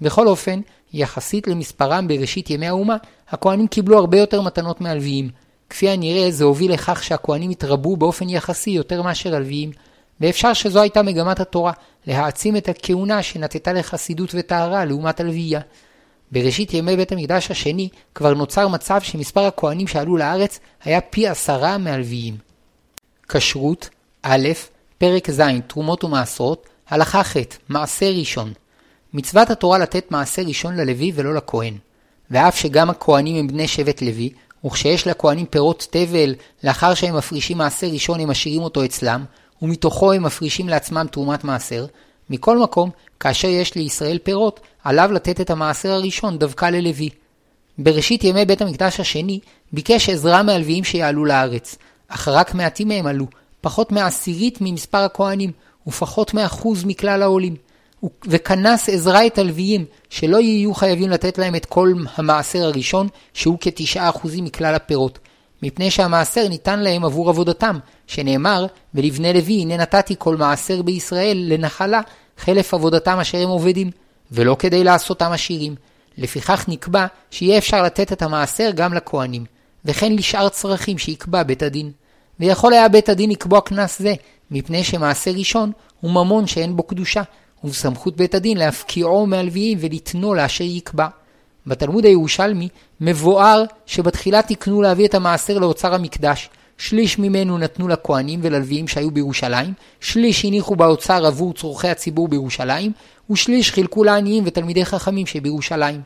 [0.00, 0.60] בכל אופן,
[0.92, 2.96] יחסית למספרם בראשית ימי האומה,
[3.28, 5.43] הכהנים קיבלו הרבה יותר מתנות מהלוויים.
[5.70, 9.70] כפי הנראה זה הוביל לכך שהכהנים התרבו באופן יחסי יותר מאשר הלוויים,
[10.20, 11.72] ואפשר שזו הייתה מגמת התורה,
[12.06, 15.60] להעצים את הכהונה שנטטה לחסידות וטהרה לעומת הלוויה.
[16.32, 21.78] בראשית ימי בית המקדש השני כבר נוצר מצב שמספר הכהנים שעלו לארץ היה פי עשרה
[21.78, 22.36] מהלוויים.
[23.28, 23.88] כשרות,
[24.22, 24.48] א',
[24.98, 27.36] פרק ז', תרומות ומעשרות, הלכה ח',
[27.68, 28.52] מעשר ראשון.
[29.14, 31.78] מצוות התורה לתת מעשר ראשון ללוי ולא לכהן.
[32.30, 34.30] ואף שגם הכהנים הם בני שבט לוי,
[34.64, 39.24] וכשיש לכהנים פירות תבל, לאחר שהם מפרישים מעשר ראשון הם משאירים אותו אצלם,
[39.62, 41.86] ומתוכו הם מפרישים לעצמם תרומת מעשר,
[42.30, 47.08] מכל מקום, כאשר יש לישראל פירות, עליו לתת את המעשר הראשון דווקא ללוי.
[47.78, 49.40] בראשית ימי בית המקדש השני,
[49.72, 51.76] ביקש עזרה מהלוויים שיעלו לארץ,
[52.08, 53.26] אך רק מעטים מהם עלו,
[53.60, 55.52] פחות מעשירית ממספר הכהנים,
[55.86, 57.56] ופחות מאחוז מכלל העולים.
[58.26, 64.08] וכנס עזרה את הלוויים, שלא יהיו חייבים לתת להם את כל המעשר הראשון, שהוא כתשעה
[64.08, 65.18] אחוזים מכלל הפירות.
[65.62, 72.00] מפני שהמעשר ניתן להם עבור עבודתם, שנאמר, ולבני לוי הנה נתתי כל מעשר בישראל לנחלה,
[72.38, 73.90] חלף עבודתם אשר הם עובדים,
[74.32, 75.74] ולא כדי לעשותם עשירים.
[76.18, 79.44] לפיכך נקבע שיהיה אפשר לתת את המעשר גם לכהנים,
[79.84, 81.90] וכן לשאר צרכים שיקבע בית הדין.
[82.40, 84.14] ויכול היה בית הדין לקבוע קנס זה,
[84.50, 87.22] מפני שמעשר ראשון הוא ממון שאין בו קדושה,
[87.64, 91.06] ובסמכות בית הדין להפקיעו מהלוויים ולתנו לאשר יקבע.
[91.66, 92.68] בתלמוד הירושלמי
[93.00, 99.72] מבואר שבתחילה תקנו להביא את המעשר לאוצר המקדש, שליש ממנו נתנו לכהנים וללוויים שהיו בירושלים,
[100.00, 102.92] שליש הניחו באוצר עבור צורכי הציבור בירושלים,
[103.30, 106.00] ושליש חילקו לעניים ותלמידי חכמים שבירושלים.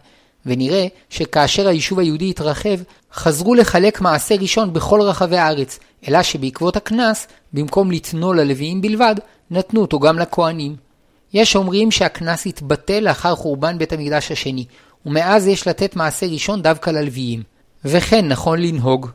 [0.46, 2.78] ונראה שכאשר היישוב היהודי התרחב,
[3.12, 9.14] חזרו לחלק מעשר ראשון בכל רחבי הארץ, אלא שבעקבות הקנס, במקום לתנו ללוויים בלבד,
[9.50, 10.87] נתנו אותו גם לכהנים.
[11.32, 14.64] יש אומרים שהקנס התבטל לאחר חורבן בית המקדש השני,
[15.06, 17.42] ומאז יש לתת מעשר ראשון דווקא ללוויים.
[17.84, 19.10] וכן נכון לנהוג.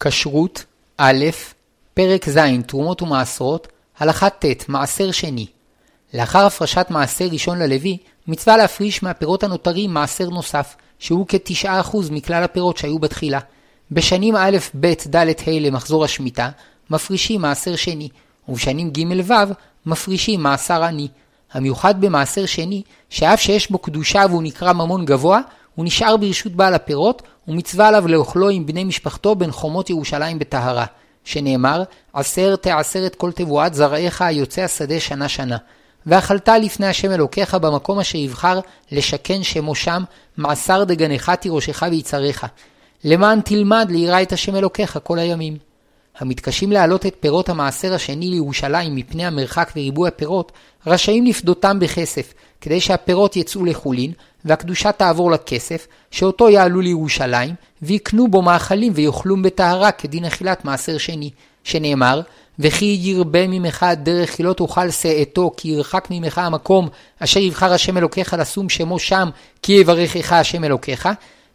[0.00, 0.64] כשרות,
[0.96, 1.24] א',
[1.94, 5.46] פרק ז', תרומות ומעשרות, הלכה ט', מעשר שני.
[6.14, 12.76] לאחר הפרשת מעשר ראשון ללוי, מצווה להפריש מהפירות הנותרים מעשר נוסף, שהוא כ-9% מכלל הפירות
[12.76, 13.40] שהיו בתחילה.
[13.90, 16.50] בשנים א', ב', ד', ה' למחזור השמיטה,
[16.90, 18.08] מפרישים מעשר שני,
[18.48, 19.32] ובשנים ג', ו',
[19.86, 21.08] מפרישים מעשר עני.
[21.52, 25.40] המיוחד במעשר שני, שאף שיש בו קדושה והוא נקרא ממון גבוה,
[25.74, 30.84] הוא נשאר ברשות בעל הפירות, ומצווה עליו לאוכלו עם בני משפחתו בין חומות ירושלים בטהרה.
[31.24, 35.56] שנאמר, עשר תעשרת כל תבואת זרעיך היוצא השדה שנה שנה.
[36.06, 38.60] ואכלת לפני השם אלוקיך במקום אשר יבחר
[38.92, 40.02] לשכן שמו שם,
[40.36, 42.46] מעשר דגנך תירושך ויצריך.
[43.04, 45.71] למען תלמד ליראה את השם אלוקיך כל הימים.
[46.18, 50.52] המתקשים להעלות את פירות המעשר השני לירושלים מפני המרחק וריבוי הפירות,
[50.86, 54.12] רשאים לפדותם בכסף, כדי שהפירות יצאו לחולין,
[54.44, 61.30] והקדושה תעבור לכסף, שאותו יעלו לירושלים, ויקנו בו מאכלים ויאכלום בטהרה כדין אכילת מעשר שני,
[61.64, 62.20] שנאמר,
[62.58, 67.96] וכי ירבה ממך דרך כי לא תאכל שאתו, כי ירחק ממך המקום אשר יבחר השם
[67.96, 69.30] אלוקיך לשום שמו שם,
[69.62, 71.08] כי יברכך השם אלוקיך,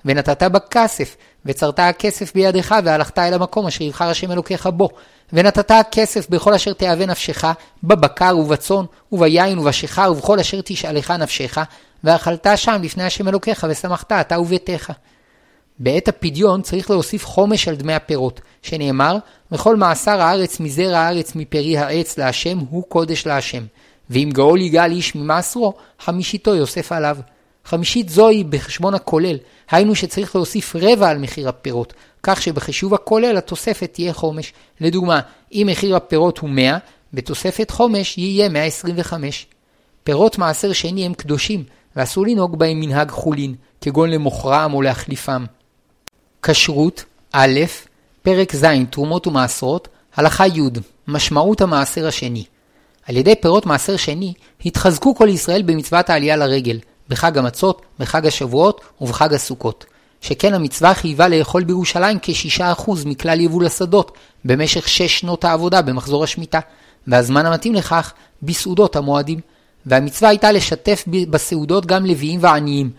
[0.07, 1.15] ונתת בכסף,
[1.45, 4.89] וצרת הכסף בידך, והלכת אל המקום אשר יבחר השם אלוקיך בו.
[5.33, 7.45] ונתת הכסף בכל אשר תאווה נפשך,
[7.83, 11.57] בבקר ובצאן, וביין ובשיכר, ובכל אשר תשאלך נפשך,
[12.03, 14.91] ואכלת שם לפני השם אלוקיך, ושמחת אתה וביתך.
[15.79, 19.17] בעת הפדיון צריך להוסיף חומש על דמי הפירות, שנאמר,
[19.51, 23.63] וכל מעשר הארץ מזרע הארץ מפרי העץ להשם, הוא קודש להשם.
[24.09, 27.17] ואם גאול יגאל איש ממעשרו, חמישיתו יוסף עליו.
[27.67, 29.37] חמישית זוהי בחשבון הכולל,
[29.71, 34.53] היינו שצריך להוסיף רבע על מחיר הפירות, כך שבחישוב הכולל התוספת תהיה חומש.
[34.81, 35.19] לדוגמה,
[35.51, 36.77] אם מחיר הפירות הוא 100,
[37.13, 39.47] בתוספת חומש יהיה 125.
[40.03, 41.63] פירות מעשר שני הם קדושים,
[41.95, 45.45] ואסור לנהוג בהם מנהג חולין, כגון למוכרם או להחליפם.
[46.41, 47.59] כשרות, א',
[48.21, 50.61] פרק ז', תרומות ומעשרות, הלכה י',
[51.07, 52.43] משמעות המעשר השני.
[53.07, 54.33] על ידי פירות מעשר שני,
[54.65, 59.85] התחזקו כל ישראל במצוות העלייה לרגל, בחג המצות, בחג השבועות ובחג הסוכות.
[60.21, 64.11] שכן המצווה חייבה לאכול בירושלים כ-6% מכלל יבול השדות
[64.45, 66.59] במשך 6 שנות העבודה במחזור השמיטה,
[67.07, 69.39] והזמן המתאים לכך בסעודות המועדים.
[69.85, 72.89] והמצווה הייתה לשתף בסעודות גם לוויים ועניים,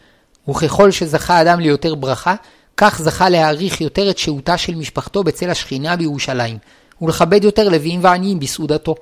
[0.49, 2.35] וככל שזכה אדם ליותר ברכה,
[2.77, 6.59] כך זכה להעריך יותר את שהותה של משפחתו בצל השכינה בירושלים,
[7.03, 8.95] ולכבד יותר לוויים ועניים בסעודתו.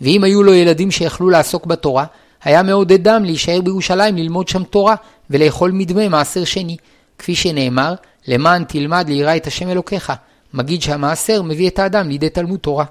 [0.00, 2.04] ואם היו לו ילדים שיכלו לעסוק בתורה,
[2.44, 4.94] היה מעודדם להישאר בירושלים ללמוד שם תורה,
[5.30, 6.76] ולאכול מדמה מעשר שני.
[7.18, 7.94] כפי שנאמר,
[8.28, 10.12] למען תלמד ליראה את השם אלוקיך,
[10.54, 12.84] מגיד שהמעשר מביא את האדם לידי תלמוד תורה.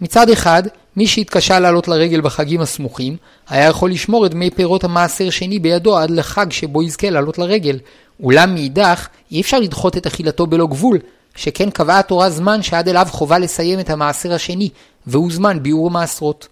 [0.00, 0.62] מצד אחד,
[0.96, 3.16] מי שהתקשה לעלות לרגל בחגים הסמוכים,
[3.48, 7.78] היה יכול לשמור את דמי פירות המעשר שני בידו עד לחג שבו יזכה לעלות לרגל.
[8.22, 10.98] אולם מאידך, אי אפשר לדחות את אכילתו בלא גבול,
[11.36, 14.68] שכן קבעה התורה זמן שעד אליו חובה לסיים את המעשר השני,
[15.06, 16.48] והוא זמן ביאור מעשרות.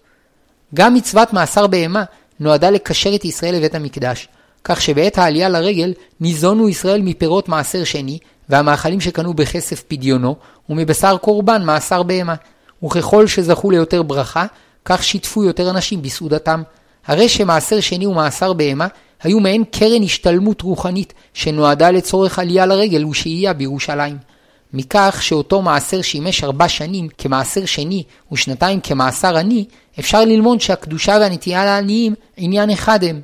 [0.73, 2.03] גם מצוות מאסר בהמה
[2.39, 4.27] נועדה לקשר את ישראל לבית המקדש,
[4.63, 8.19] כך שבעת העלייה לרגל ניזונו ישראל מפירות מעשר שני,
[8.49, 10.35] והמאכלים שקנו בכסף פדיונו,
[10.69, 12.35] ומבשר קורבן מאסר בהמה.
[12.83, 14.45] וככל שזכו ליותר ברכה,
[14.85, 16.63] כך שיתפו יותר אנשים בסעודתם.
[17.07, 18.87] הרי שמעשר שני ומעשר בהמה
[19.23, 24.32] היו מעין קרן השתלמות רוחנית שנועדה לצורך עלייה לרגל ושהייה בירושלים.
[24.73, 29.65] מכך שאותו מעשר שימש ארבע שנים כמעשר שני ושנתיים כמעשר עני,
[29.99, 33.21] אפשר ללמוד שהקדושה והנטייה לעניים עניין אחד הם.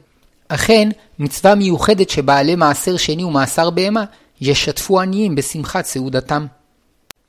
[0.48, 4.04] אכן, מצווה מיוחדת שבעלי מעשר שני ומעשר בהמה
[4.42, 6.46] ישתפו עניים בשמחת סעודתם.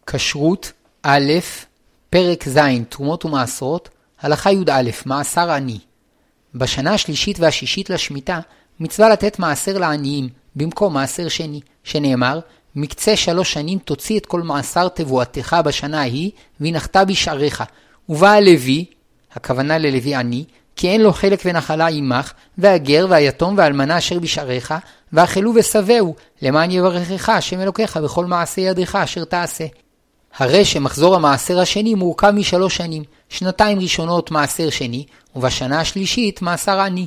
[0.07, 1.33] כשרות א',
[2.11, 3.89] פרק ז', תרומות ומעשרות,
[4.21, 5.79] הלכה י"א, מעשר עני.
[6.55, 8.41] בשנה השלישית והשישית לשמיטה,
[8.81, 12.41] מצווה לתת מעשר לעניים, במקום מעשר שני, שנאמר,
[12.77, 16.31] מקצה שלוש שנים תוציא את כל מעשר תבואתך בשנה ההיא,
[16.61, 17.65] והנחת בשעריך.
[18.09, 18.85] ובא הלוי,
[19.33, 20.45] הכוונה ללוי עני,
[20.77, 24.75] כי אין לו חלק ונחלה עמך, והגר והיתום והאלמנה אשר בשעריך,
[25.13, 29.67] ואכלו ושבעו, למען יברכך השם אלוקיך בכל מעשה ידך אשר תעשה.
[30.37, 35.05] הרי שמחזור המעשר השני מורכב משלוש שנים, שנתיים ראשונות מעשר שני,
[35.37, 37.07] ובשנה השלישית מעשר עני.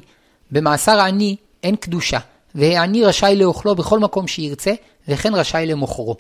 [0.52, 2.20] במעשר עני אין קדושה,
[2.56, 4.74] והעני רשאי לאוכלו בכל מקום שירצה,
[5.08, 6.16] וכן רשאי למוכרו.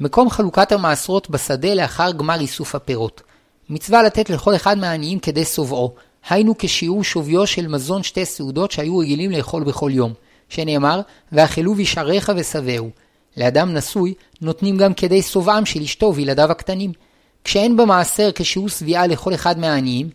[0.00, 3.22] מקום חלוקת המעשרות בשדה לאחר גמר איסוף הפירות.
[3.70, 5.94] מצווה לתת לכל אחד מהעניים כדי שובעו,
[6.30, 10.12] היינו כשיעור שוויו של מזון שתי סעודות שהיו רגילים לאכול בכל יום,
[10.48, 11.00] שנאמר,
[11.32, 12.90] ואכלו בשעריך ושבעו.
[13.36, 16.92] לאדם נשוי נותנים גם כדי שובעם של אשתו וילדיו הקטנים.
[17.44, 20.10] כשאין במעשר כשיעור שביעה לכל אחד מהעניים,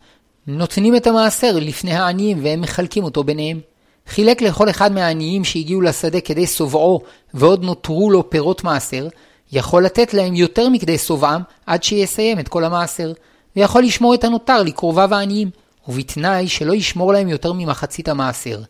[0.48, 3.60] נותנים את המעשר לפני העניים והם מחלקים אותו ביניהם.
[4.08, 7.02] חילק לכל אחד מהעניים שהגיעו לשדה כדי שובעו
[7.34, 9.08] ועוד נותרו לו פירות מעשר,
[9.52, 13.14] יכול לתת להם יותר מכדי שובעם עד שיסיים את כל המעשר,
[13.56, 15.50] ויכול לשמור את הנותר לקרוביו העניים,
[15.88, 18.62] ובתנאי שלא ישמור להם יותר ממחצית המעשר.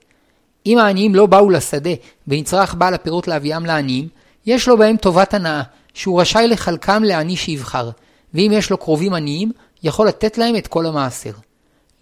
[0.65, 1.89] אם העניים לא באו לשדה
[2.27, 4.07] ונצרך בעל הפירות להביאם לעניים,
[4.45, 5.61] יש לו בהם טובת הנאה,
[5.93, 7.89] שהוא רשאי לחלקם לעני שיבחר,
[8.33, 9.51] ואם יש לו קרובים עניים,
[9.83, 11.31] יכול לתת להם את כל המעשר.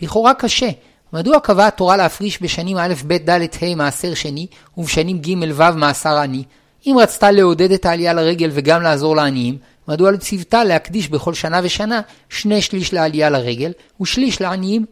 [0.01, 0.69] לכאורה קשה,
[1.15, 4.47] מדוע קבעה התורה להפריש בשנים א', ב', ד', ה' מעשר שני,
[4.77, 6.43] ובשנים ג', ו' מעשר עני?
[6.85, 12.01] אם רצתה לעודד את העלייה לרגל וגם לעזור לעניים, מדוע לצוותה להקדיש בכל שנה ושנה
[12.29, 14.85] שני שליש לעלייה לרגל ושליש לעניים?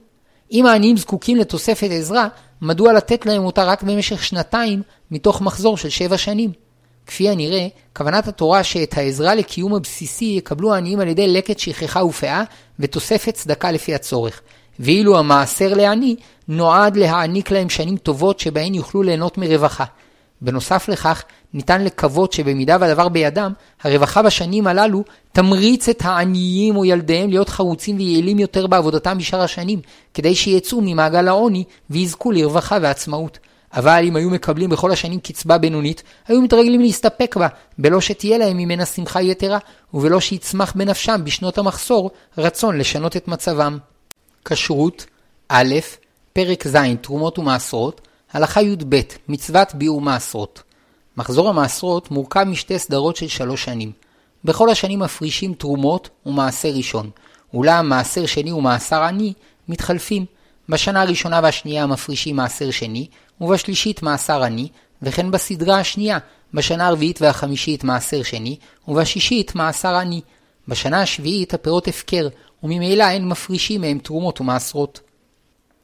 [0.52, 2.28] אם העניים זקוקים לתוספת עזרה,
[2.62, 4.82] מדוע לתת להם אותה רק במשך שנתיים
[5.12, 6.52] מתוך מחזור של שבע שנים?
[7.08, 12.44] כפי הנראה, כוונת התורה שאת העזרה לקיום הבסיסי יקבלו העניים על ידי לקט שכחה ופאה
[12.80, 14.42] ותוספת צדקה לפי הצורך,
[14.80, 16.16] ואילו המעשר לעני
[16.48, 19.86] נועד להעניק להם שנים טובות שבהן יוכלו ליהנות מרווחה.
[20.42, 27.30] בנוסף לכך, ניתן לקוות שבמידה והדבר בידם, הרווחה בשנים הללו תמריץ את העניים או ילדיהם
[27.30, 29.80] להיות חרוצים ויעילים יותר בעבודתם בשאר השנים,
[30.14, 33.40] כדי שיצאו ממעגל העוני ויזכו לרווחה ועצמאות.
[33.74, 38.58] אבל אם היו מקבלים בכל השנים קצבה בינונית, היו מתרגלים להסתפק בה, בלא שתהיה להם
[38.58, 39.58] ממנה שמחה יתרה,
[39.94, 43.78] ובלא שיצמח בנפשם בשנות המחסור רצון לשנות את מצבם.
[44.46, 45.06] כשרות
[45.50, 45.76] א',
[46.34, 48.02] פרק ז', תרומות ומעשרות,
[48.34, 50.64] הלכה י"ב, מצוות ביאור מעשרות.
[51.18, 53.92] מחזור המעשרות מורכב משתי סדרות של שלוש שנים.
[54.46, 57.10] בכל השנים מפרישים תרומות ומעשר ראשון,
[57.54, 59.34] אולם מעשר שני ומעשר עני
[59.68, 60.26] מתחלפים.
[60.70, 63.08] בשנה הראשונה והשנייה מפרישים מעשר שני,
[63.42, 64.68] ובשלישית מעשר עני,
[65.02, 66.18] וכן בסדרה השנייה,
[66.54, 70.22] בשנה הרביעית והחמישית מעשר שני, ובשישית מעשר עני.
[70.68, 72.28] בשנה השביעית הפירות הפקר,
[72.63, 74.99] וממילא אין מפרישים מהם תרומות ומעשרות.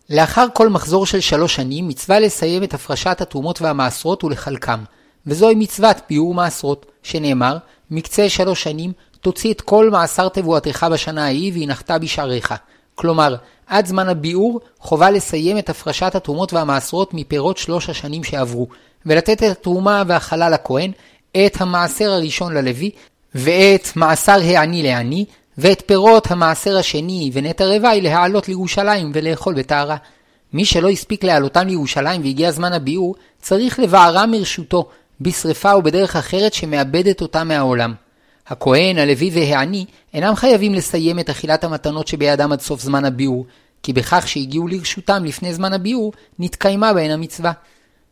[0.10, 4.80] לאחר כל מחזור של שלוש שנים, מצווה לסיים את הפרשת התרומות והמעשרות ולחלקם,
[5.28, 7.58] וזוהי מצוות ביאור מעשרות, שנאמר,
[7.92, 12.54] מקצה שלוש שנים תוציא את כל מעשר תבואתך בשנה ההיא והנחת בשעריך.
[12.96, 13.36] כלומר,
[13.68, 18.68] עד זמן הביאור חובה לסיים את הפרשת התרומות והמעשרות מפירות שלוש השנים שעברו,
[19.06, 20.92] ולתת את התרומה והחלה לכהן,
[21.46, 22.92] את המעשר הראשון ללוי,
[23.36, 25.26] ואת מעשר העני לעני,
[25.62, 29.98] ואת פירות המעשר השני ונטע רוואי להעלות לירושלים ולאכול בטהרה.
[30.54, 34.90] מי שלא הספיק להעלותם לירושלים והגיע זמן הביאור, צריך לבערם מרשותו,
[35.22, 37.94] בשרפה או בדרך אחרת שמאבדת אותם מהעולם.
[38.48, 43.46] הכהן, הלוי והעני אינם חייבים לסיים את אכילת המתנות שבידם עד סוף זמן הביאור,
[43.84, 47.52] כי בכך שהגיעו לרשותם לפני זמן הביאור, נתקיימה בהן המצווה.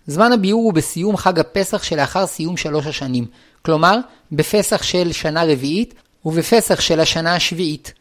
[0.07, 3.25] זמן הביאור הוא בסיום חג הפסח שלאחר סיום שלוש השנים,
[3.61, 3.97] כלומר,
[4.31, 5.93] בפסח של שנה רביעית
[6.27, 7.93] ובפסח של השנה השביעית.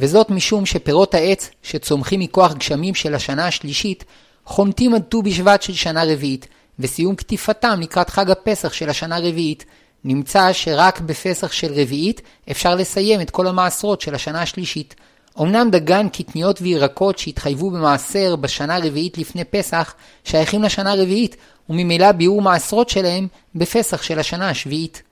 [0.00, 4.04] וזאת משום שפירות העץ שצומחים מכוח גשמים של השנה השלישית,
[4.44, 9.64] חונטים עד ט"ו בשבט של שנה רביעית, וסיום קטיפתם לקראת חג הפסח של השנה הרביעית,
[10.04, 14.94] נמצא שרק בפסח של רביעית אפשר לסיים את כל המעשרות של השנה השלישית.
[15.40, 21.36] אמנם דגן, קטניות וירקות שהתחייבו במעשר בשנה הרביעית לפני פסח, שייכים לשנה הרביעית,
[21.70, 25.02] וממילא ביאור מעשרות שלהם בפסח של השנה השביעית.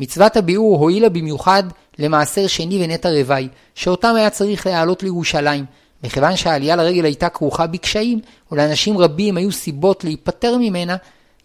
[0.00, 1.62] מצוות הביאור הועילה במיוחד
[1.98, 5.64] למעשר שני ונטע רווי, שאותם היה צריך להעלות לירושלים,
[6.04, 8.20] מכיוון שהעלייה לרגל הייתה כרוכה בקשיים,
[8.52, 10.96] ולאנשים רבים היו סיבות להיפטר ממנה,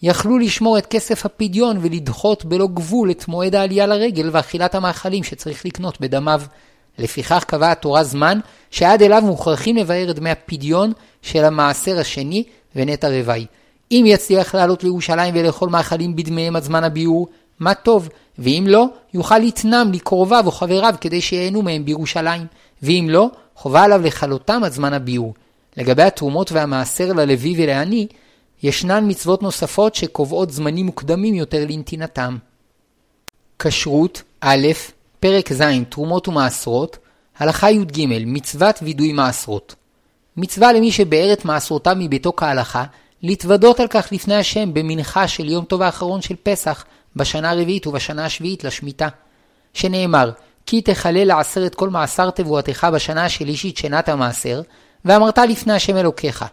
[0.02, 5.66] יכלו לשמור את כסף הפדיון ולדחות בלא גבול את מועד העלייה לרגל ואכילת המאכלים שצריך
[5.66, 6.42] לקנות בדמיו.
[6.98, 8.40] לפיכך קבעה התורה זמן
[8.72, 12.44] שעד אליו מוכרחים לבאר את דמי הפדיון של המעשר השני
[12.76, 13.46] ונטע רווי.
[13.92, 17.28] אם יצליח לעלות לירושלים ולאכול מאכלים בדמיהם עד זמן הביאור,
[17.60, 22.46] מה טוב, ואם לא, יוכל לתנם לקרוביו או חבריו כדי שיהנו מהם בירושלים,
[22.82, 25.34] ואם לא, חובה עליו לכלותם עד זמן הביאור.
[25.78, 28.08] לגבי התרומות והמעשר ללוי ולעני,
[28.64, 32.38] ישנן מצוות נוספות שקובעות זמנים מוקדמים יותר לנתינתם.
[33.60, 34.68] כשרות א',
[35.20, 36.98] פרק ז', תרומות ומעשרות,
[37.38, 39.76] הלכה י"ג, מצוות וידוי מעשרות.
[40.38, 42.84] מצווה למי שבאר את מעשרותיו מביתו כהלכה,
[43.22, 48.26] להתוודות על כך לפני השם במנחה של יום טוב האחרון של פסח, בשנה הרביעית ובשנה
[48.26, 49.08] השביעית לשמיטה.
[49.74, 50.32] שנאמר,
[50.66, 54.62] כי תחלל לעשרת כל מעשר תבואתך בשנה השלישית שנת המעשר,
[55.06, 56.46] ואמרת לפני השם אלוקיך,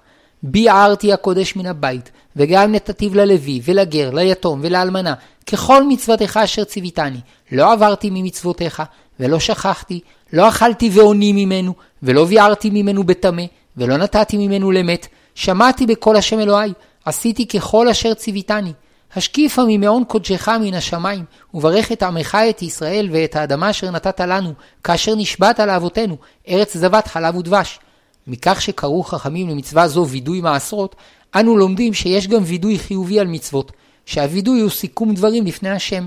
[0.42, 5.14] ביערתי הקודש מן הבית, וגם נתתיו ללוי, ולגר, ליתום ולאלמנה,
[5.46, 7.20] ככל מצוותיך אשר ציוויתני.
[7.52, 8.82] לא עברתי ממצוותיך,
[9.20, 10.00] ולא שכחתי,
[10.32, 13.42] לא אכלתי ועוני ממנו, ולא ביערתי ממנו בטמא,
[13.76, 15.06] ולא נתתי ממנו למת.
[15.34, 16.72] שמעתי בקול השם אלוהי,
[17.04, 18.72] עשיתי ככל אשר ציוויתני.
[19.16, 24.52] השקיפה ממעון קודשך מן השמיים, וברך את עמך את ישראל ואת האדמה אשר נתת לנו,
[24.84, 26.16] כאשר נשבעת לאבותינו,
[26.48, 27.78] ארץ זבת חלב ודבש.
[28.26, 30.96] מכך שקראו חכמים למצווה זו וידוי מעשרות,
[31.34, 33.72] אנו לומדים שיש גם וידוי חיובי על מצוות,
[34.06, 36.06] שהווידוי הוא סיכום דברים לפני השם.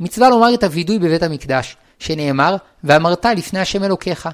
[0.00, 4.28] מצווה לומר את הווידוי בבית המקדש, שנאמר, ואמרת לפני השם אלוקיך.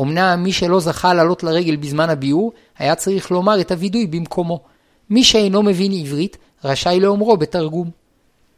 [0.00, 4.75] אמנם מי שלא זכה לעלות לרגל בזמן הביאור, היה צריך לומר את הווידוי במקומו.
[5.10, 7.90] מי שאינו מבין עברית, רשאי לאומרו בתרגום.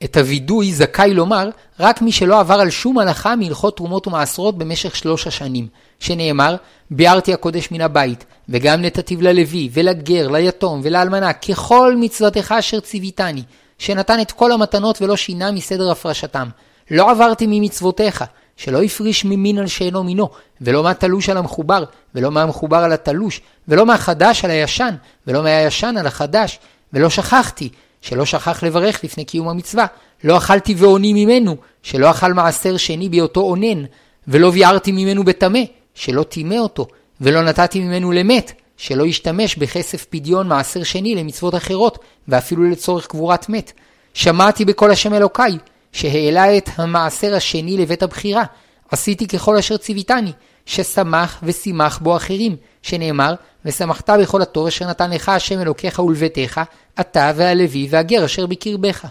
[0.05, 4.97] את הווידוי זכאי לומר רק מי שלא עבר על שום הלכה מהלכות תרומות ומעשרות במשך
[4.97, 5.67] שלוש השנים,
[6.01, 6.57] שנאמר,
[6.91, 13.43] ביארתי הקודש מן הבית, וגם נתתיו ללוי, ולגר, ליתום, ולאלמנה, ככל מצוותיך אשר ציוויתני,
[13.79, 16.49] שנתן את כל המתנות ולא שינה מסדר הפרשתם.
[16.91, 18.25] לא עברתי ממצוותיך,
[18.59, 20.29] שלא הפריש ממין על שאינו מינו,
[20.61, 24.95] ולא מהתלוש על המחובר, ולא מהמחובר על התלוש, ולא מהחדש על הישן,
[25.27, 26.59] ולא מהישן על החדש,
[26.93, 27.69] ולא שכחתי,
[28.01, 29.87] שלא שכח לברך לפני קיום המצווה,
[30.25, 33.85] לא אכלתי ועוני ממנו, שלא אכל מעשר שני בהיותו אונן,
[34.29, 35.61] ולא ביארתי ממנו בטמא,
[35.95, 36.87] שלא טימא אותו,
[37.21, 43.49] ולא נתתי ממנו למת, שלא ישתמש בכסף פדיון מעשר שני למצוות אחרות, ואפילו לצורך קבורת
[43.49, 43.73] מת.
[44.15, 45.59] שמעתי בקול השם אלוקיי,
[45.93, 48.45] שהעלה את המעשר השני לבית הבחירה,
[48.91, 50.33] עשיתי ככל אשר ציוויתני,
[50.67, 56.61] ששמח ושימח בו אחרים, שנאמר, ושמחת בכל התור אשר נתן לך השם אלוקיך ולביתך,
[57.01, 59.05] אתה והלוי והגר אשר בקרבך.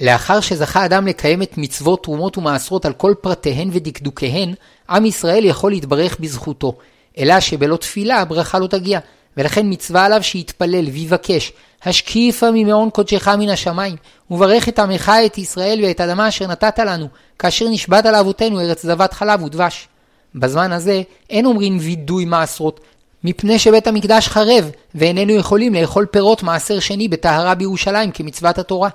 [0.00, 4.54] לאחר שזכה אדם לקיים את מצוות תרומות ומעשרות על כל פרטיהן ודקדוקיהן,
[4.90, 6.76] עם ישראל יכול להתברך בזכותו,
[7.18, 8.98] אלא שבלא תפילה הברכה לא תגיע,
[9.36, 13.96] ולכן מצווה עליו שיתפלל ויבקש, השקיפה ממעון קודשך מן השמיים,
[14.30, 19.12] וברך את עמך את ישראל ואת אדמה אשר נתת לנו, כאשר נשבעת לאבותינו ארץ זבת
[19.12, 19.88] חלב ודבש.
[20.34, 22.80] בזמן הזה אין אומרים וידוי מעשרות,
[23.24, 28.88] מפני שבית המקדש חרב, ואיננו יכולים לאכול פירות מעשר שני בטהרה בירושלים כמצוות התורה.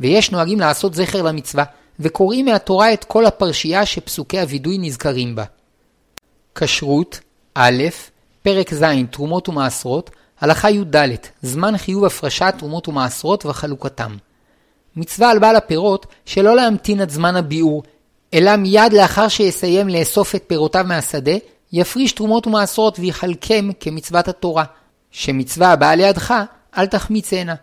[0.00, 1.64] ויש נוהגים לעשות זכר למצווה,
[2.00, 5.44] וקוראים מהתורה את כל הפרשייה שפסוקי הווידוי נזכרים בה.
[6.54, 7.20] כשרות
[7.54, 7.82] א',
[8.48, 10.96] פרק ז', תרומות ומעשרות, הלכה י"ד,
[11.42, 14.16] זמן חיוב הפרשת תרומות ומעשרות וחלוקתם.
[14.96, 17.82] מצווה על בעל הפירות שלא להמתין עד זמן הביאור,
[18.34, 21.32] אלא מיד לאחר שיסיים לאסוף את פירותיו מהשדה,
[21.72, 24.64] יפריש תרומות ומעשרות ויחלקם כמצוות התורה,
[25.10, 26.34] שמצווה הבאה לידך,
[26.78, 27.54] אל תחמיצנה.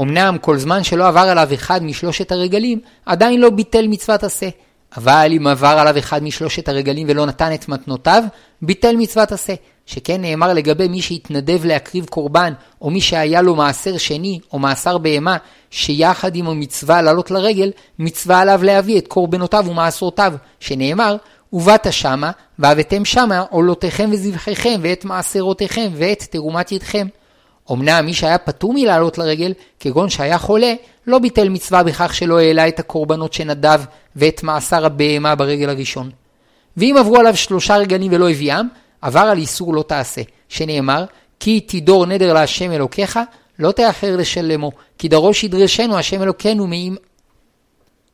[0.00, 4.48] אמנם כל זמן שלא עבר עליו אחד משלושת הרגלים, עדיין לא ביטל מצוות עשה.
[4.96, 8.22] אבל אם עבר עליו אחד משלושת הרגלים ולא נתן את מתנותיו,
[8.62, 9.54] ביטל מצוות עשה.
[9.86, 14.98] שכן נאמר לגבי מי שהתנדב להקריב קורבן, או מי שהיה לו מעשר שני, או מעשר
[14.98, 15.36] בהמה,
[15.70, 21.16] שיחד עם המצווה לעלות לרגל, מצווה עליו להביא את קורבנותיו ומעשרותיו, שנאמר,
[21.52, 27.06] ובאת שמה, והבאתם שמה עולותיכם וזבחיכם, ואת מעשרותיכם, ואת תרומת ידכם.
[27.72, 30.74] אמנם מי שהיה פטור מלעלות לרגל, כגון שהיה חולה,
[31.06, 33.80] לא ביטל מצווה בכך שלא העלה את הקורבנות שנדב
[34.16, 36.10] ואת מעשר הבהמה ברגל הראשון.
[36.76, 38.66] ואם עברו עליו שלושה רגלים ולא הביאם,
[39.04, 41.04] עבר על איסור לא תעשה, שנאמר,
[41.40, 43.18] כי תדור נדר להשם אלוקיך,
[43.58, 46.96] לא תאחר לשלמו, כי דרוש ידרשנו השם אלוקינו מעם...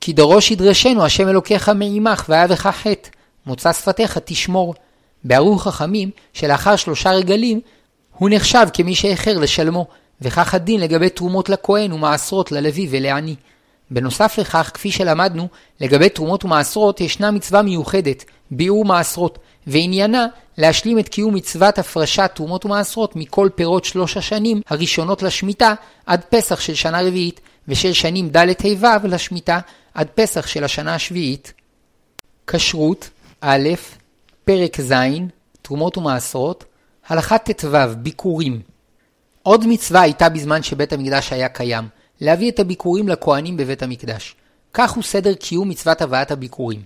[0.01, 3.09] כי דרוש ידרשנו השם אלוקיך מעמך והיה בך חטא,
[3.47, 4.74] מוצא שפתיך תשמור.
[5.24, 7.61] בערו חכמים שלאחר שלושה רגלים
[8.18, 9.86] הוא נחשב כמי שאיחר לשלמו,
[10.20, 13.34] וכך הדין לגבי תרומות לכהן ומעשרות ללוי ולעני.
[13.91, 15.49] בנוסף לכך, כפי שלמדנו,
[15.80, 20.26] לגבי תרומות ומעשרות ישנה מצווה מיוחדת, ביאור מעשרות, ועניינה
[20.61, 25.74] להשלים את קיום מצוות הפרשת תרומות ומעשרות מכל פירות שלוש השנים הראשונות לשמיטה
[26.06, 29.61] עד פסח של שנה רביעית, ושל שנים ד' ה' לשמיטה
[29.94, 31.52] עד פסח של השנה השביעית.
[32.46, 33.68] כשרות א',
[34.44, 34.94] פרק ז',
[35.62, 36.64] תרומות ומעשרות,
[37.08, 38.61] הלכה ט"ו, ביקורים.
[39.42, 41.88] עוד מצווה הייתה בזמן שבית המקדש היה קיים,
[42.20, 44.34] להביא את הביקורים לכהנים בבית המקדש.
[44.74, 46.82] כך הוא סדר קיום מצוות הבאת הביקורים.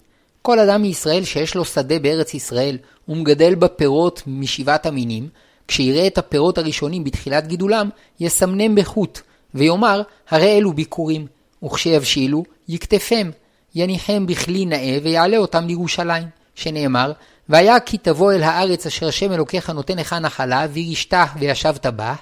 [0.46, 2.78] כל אדם מישראל שיש לו שדה בארץ ישראל
[3.08, 5.28] ומגדל בה פירות משבעת המינים,
[5.68, 7.88] כשיראה את הפירות הראשונים בתחילת גידולם,
[8.20, 9.20] יסמנם בחוט,
[9.54, 11.26] ויאמר, הרי אלו ביקורים,
[11.64, 13.30] וכשיבשילו, יקטפם,
[13.74, 17.12] יניחם בכלי נאה ויעלה אותם לירושלים, שנאמר,
[17.48, 22.14] והיה כי תבוא אל הארץ אשר השם אלוקיך נותן לך נחלה, וירשתה וישבת בה,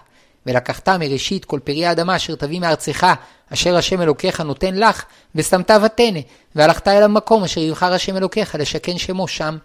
[0.46, 3.06] ולקחת מראשית כל פרי האדמה אשר תביא מארצך,
[3.52, 6.20] אשר השם אלוקיך נותן לך, ושמת ותנא,
[6.54, 9.56] והלכת אל המקום אשר יבחר השם אלוקיך לשכן שמו שם.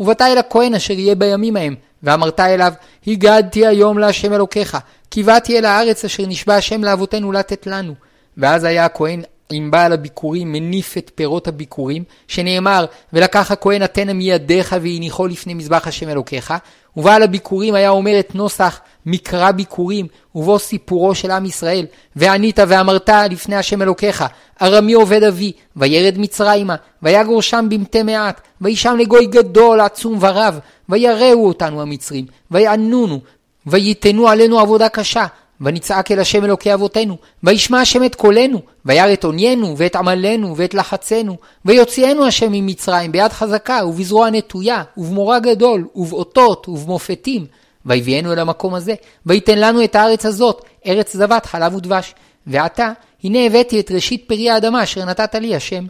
[0.00, 2.72] ובאת אל הכהן אשר יהיה בימים ההם, ואמרת אליו,
[3.06, 4.78] הגדתי היום להשם אלוקיך,
[5.10, 7.94] כי באתי אל הארץ אשר נשבע השם לאבותינו לתת לנו.
[8.36, 14.76] ואז היה הכהן עם בעל הביקורים מניף את פירות הביקורים, שנאמר, ולקח הכהן התנא מידיך
[14.82, 16.54] והניחו לפני מזבח השם אלוקיך,
[16.96, 21.86] ובעל הביקורים היה אומר את נוסח מקרא ביקורים, ובו סיפורו של עם ישראל,
[22.16, 24.24] וענית ואמרת לפני השם אלוקיך,
[24.62, 31.48] ארמי עובד אבי, וירד מצרימה, ויגור שם במתי מעט, וישם לגוי גדול, עצום ורב, ויראו
[31.48, 33.20] אותנו המצרים, ויענונו,
[33.66, 35.26] וייתנו עלינו עבודה קשה,
[35.60, 40.74] ונצעק אל השם אלוקי אבותינו, וישמע השם את קולנו, וירא את עוניינו, ואת עמלנו, ואת
[40.74, 47.46] לחצנו, ויוציאנו השם ממצרים ביד חזקה, ובזרוע נטויה, ובמורא גדול, ובאותות, ובמופתים,
[47.86, 48.94] ויביאנו אל המקום הזה,
[49.26, 52.14] ויתן לנו את הארץ הזאת, ארץ זבת חלב ודבש.
[52.46, 52.92] ועתה,
[53.24, 55.86] הנה הבאתי את ראשית פרי האדמה אשר נתת לי השם.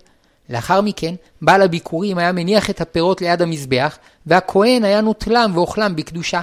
[0.51, 6.42] לאחר מכן, בעל הביקורים היה מניח את הפירות ליד המזבח, והכהן היה נוטלם ואוכלם בקדושה.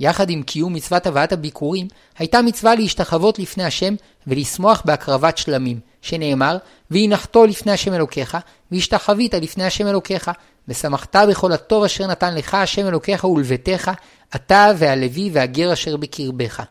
[0.00, 1.88] יחד עם קיום מצוות הבאת הביקורים,
[2.18, 3.94] הייתה מצווה להשתחוות לפני השם
[4.26, 6.56] ולשמוח בהקרבת שלמים, שנאמר,
[6.90, 8.36] והנחתו לפני השם אלוקיך,
[8.72, 10.30] והשתחווית לפני השם אלוקיך,
[10.68, 13.90] ושמחת בכל הטוב אשר נתן לך השם אלוקיך ולביתך,
[14.34, 16.62] אתה והלוי והגר אשר בקרבך.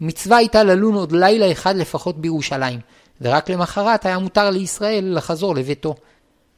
[0.00, 2.80] מצווה הייתה ללון עוד לילה אחד לפחות בירושלים,
[3.20, 5.94] ורק למחרת היה מותר לישראל לחזור לביתו.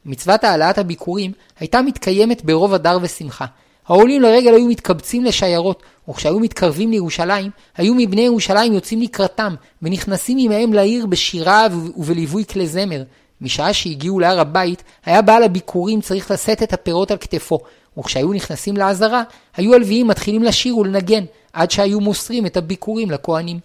[0.05, 3.47] מצוות העלאת הביקורים הייתה מתקיימת ברוב הדר ושמחה,
[3.89, 10.73] העולים לרגל היו מתקבצים לשיירות, וכשהיו מתקרבים לירושלים, היו מבני ירושלים יוצאים לקראתם, ונכנסים עמהם
[10.73, 13.03] לעיר בשירה ובליווי כלי זמר.
[13.41, 17.59] משעה שהגיעו להר הבית, היה בעל הביקורים צריך לשאת את הפירות על כתפו,
[17.99, 19.23] וכשהיו נכנסים לעזרה,
[19.57, 23.61] היו הלוויים מתחילים לשיר ולנגן, עד שהיו מוסרים את הביקורים לכהנים.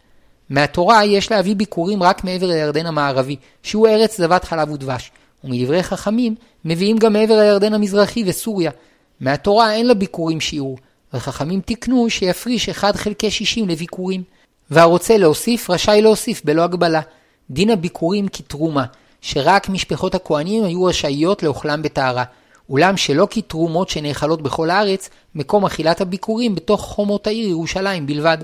[0.50, 5.12] מהתורה יש להביא ביקורים רק מעבר לירדן המערבי, שהוא ארץ זבת חלב ודבש,
[5.44, 8.72] ומדברי חכמים מביאים גם מעבר לירדן המזרחי וסוריה,
[9.20, 10.78] מהתורה אין לה ביקורים שיעור,
[11.14, 14.24] וחכמים תיקנו שיפריש 1 חלקי 60 לביקורים.
[14.72, 17.02] והרוצה להוסיף, רשאי להוסיף בלא הגבלה.
[17.50, 18.86] דין הביקורים כתרומה,
[19.22, 22.24] שרק משפחות הכהנים היו רשאיות לאוכלם בטהרה.
[22.74, 28.38] אולם שלא כתרומות שנאכלות בכל הארץ, מקום אכילת הביקורים בתוך חומות העיר ירושלים בלבד.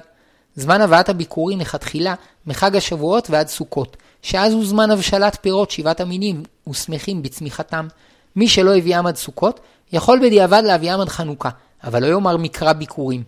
[0.56, 2.16] זמן הבאת הביקורים לכתחילה
[2.48, 7.88] מחג השבועות ועד סוכות, שאז הוא זמן הבשלת פירות שבעת המינים ושמחים בצמיחתם.
[8.36, 9.60] מי שלא הביאם עד סוכות,
[9.94, 11.50] יכול בדיעבד להביאם עד חנוכה,
[11.84, 13.24] אבל לא יאמר מקרא ביקורים.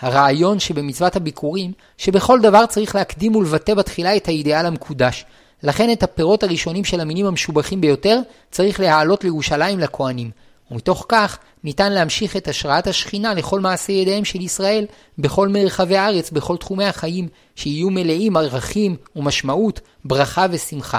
[0.00, 5.24] הרעיון שבמצוות הביקורים, שבכל דבר צריך להקדים ולבטא בתחילה את האידיאל המקודש.
[5.62, 10.45] לכן את הפירות הראשונים של המינים המשובחים ביותר, צריך להעלות לירושלים לכהנים.
[10.70, 14.86] ומתוך כך ניתן להמשיך את השראת השכינה לכל מעשי ידיהם של ישראל
[15.18, 20.98] בכל מרחבי הארץ, בכל תחומי החיים, שיהיו מלאים ערכים ומשמעות, ברכה ושמחה.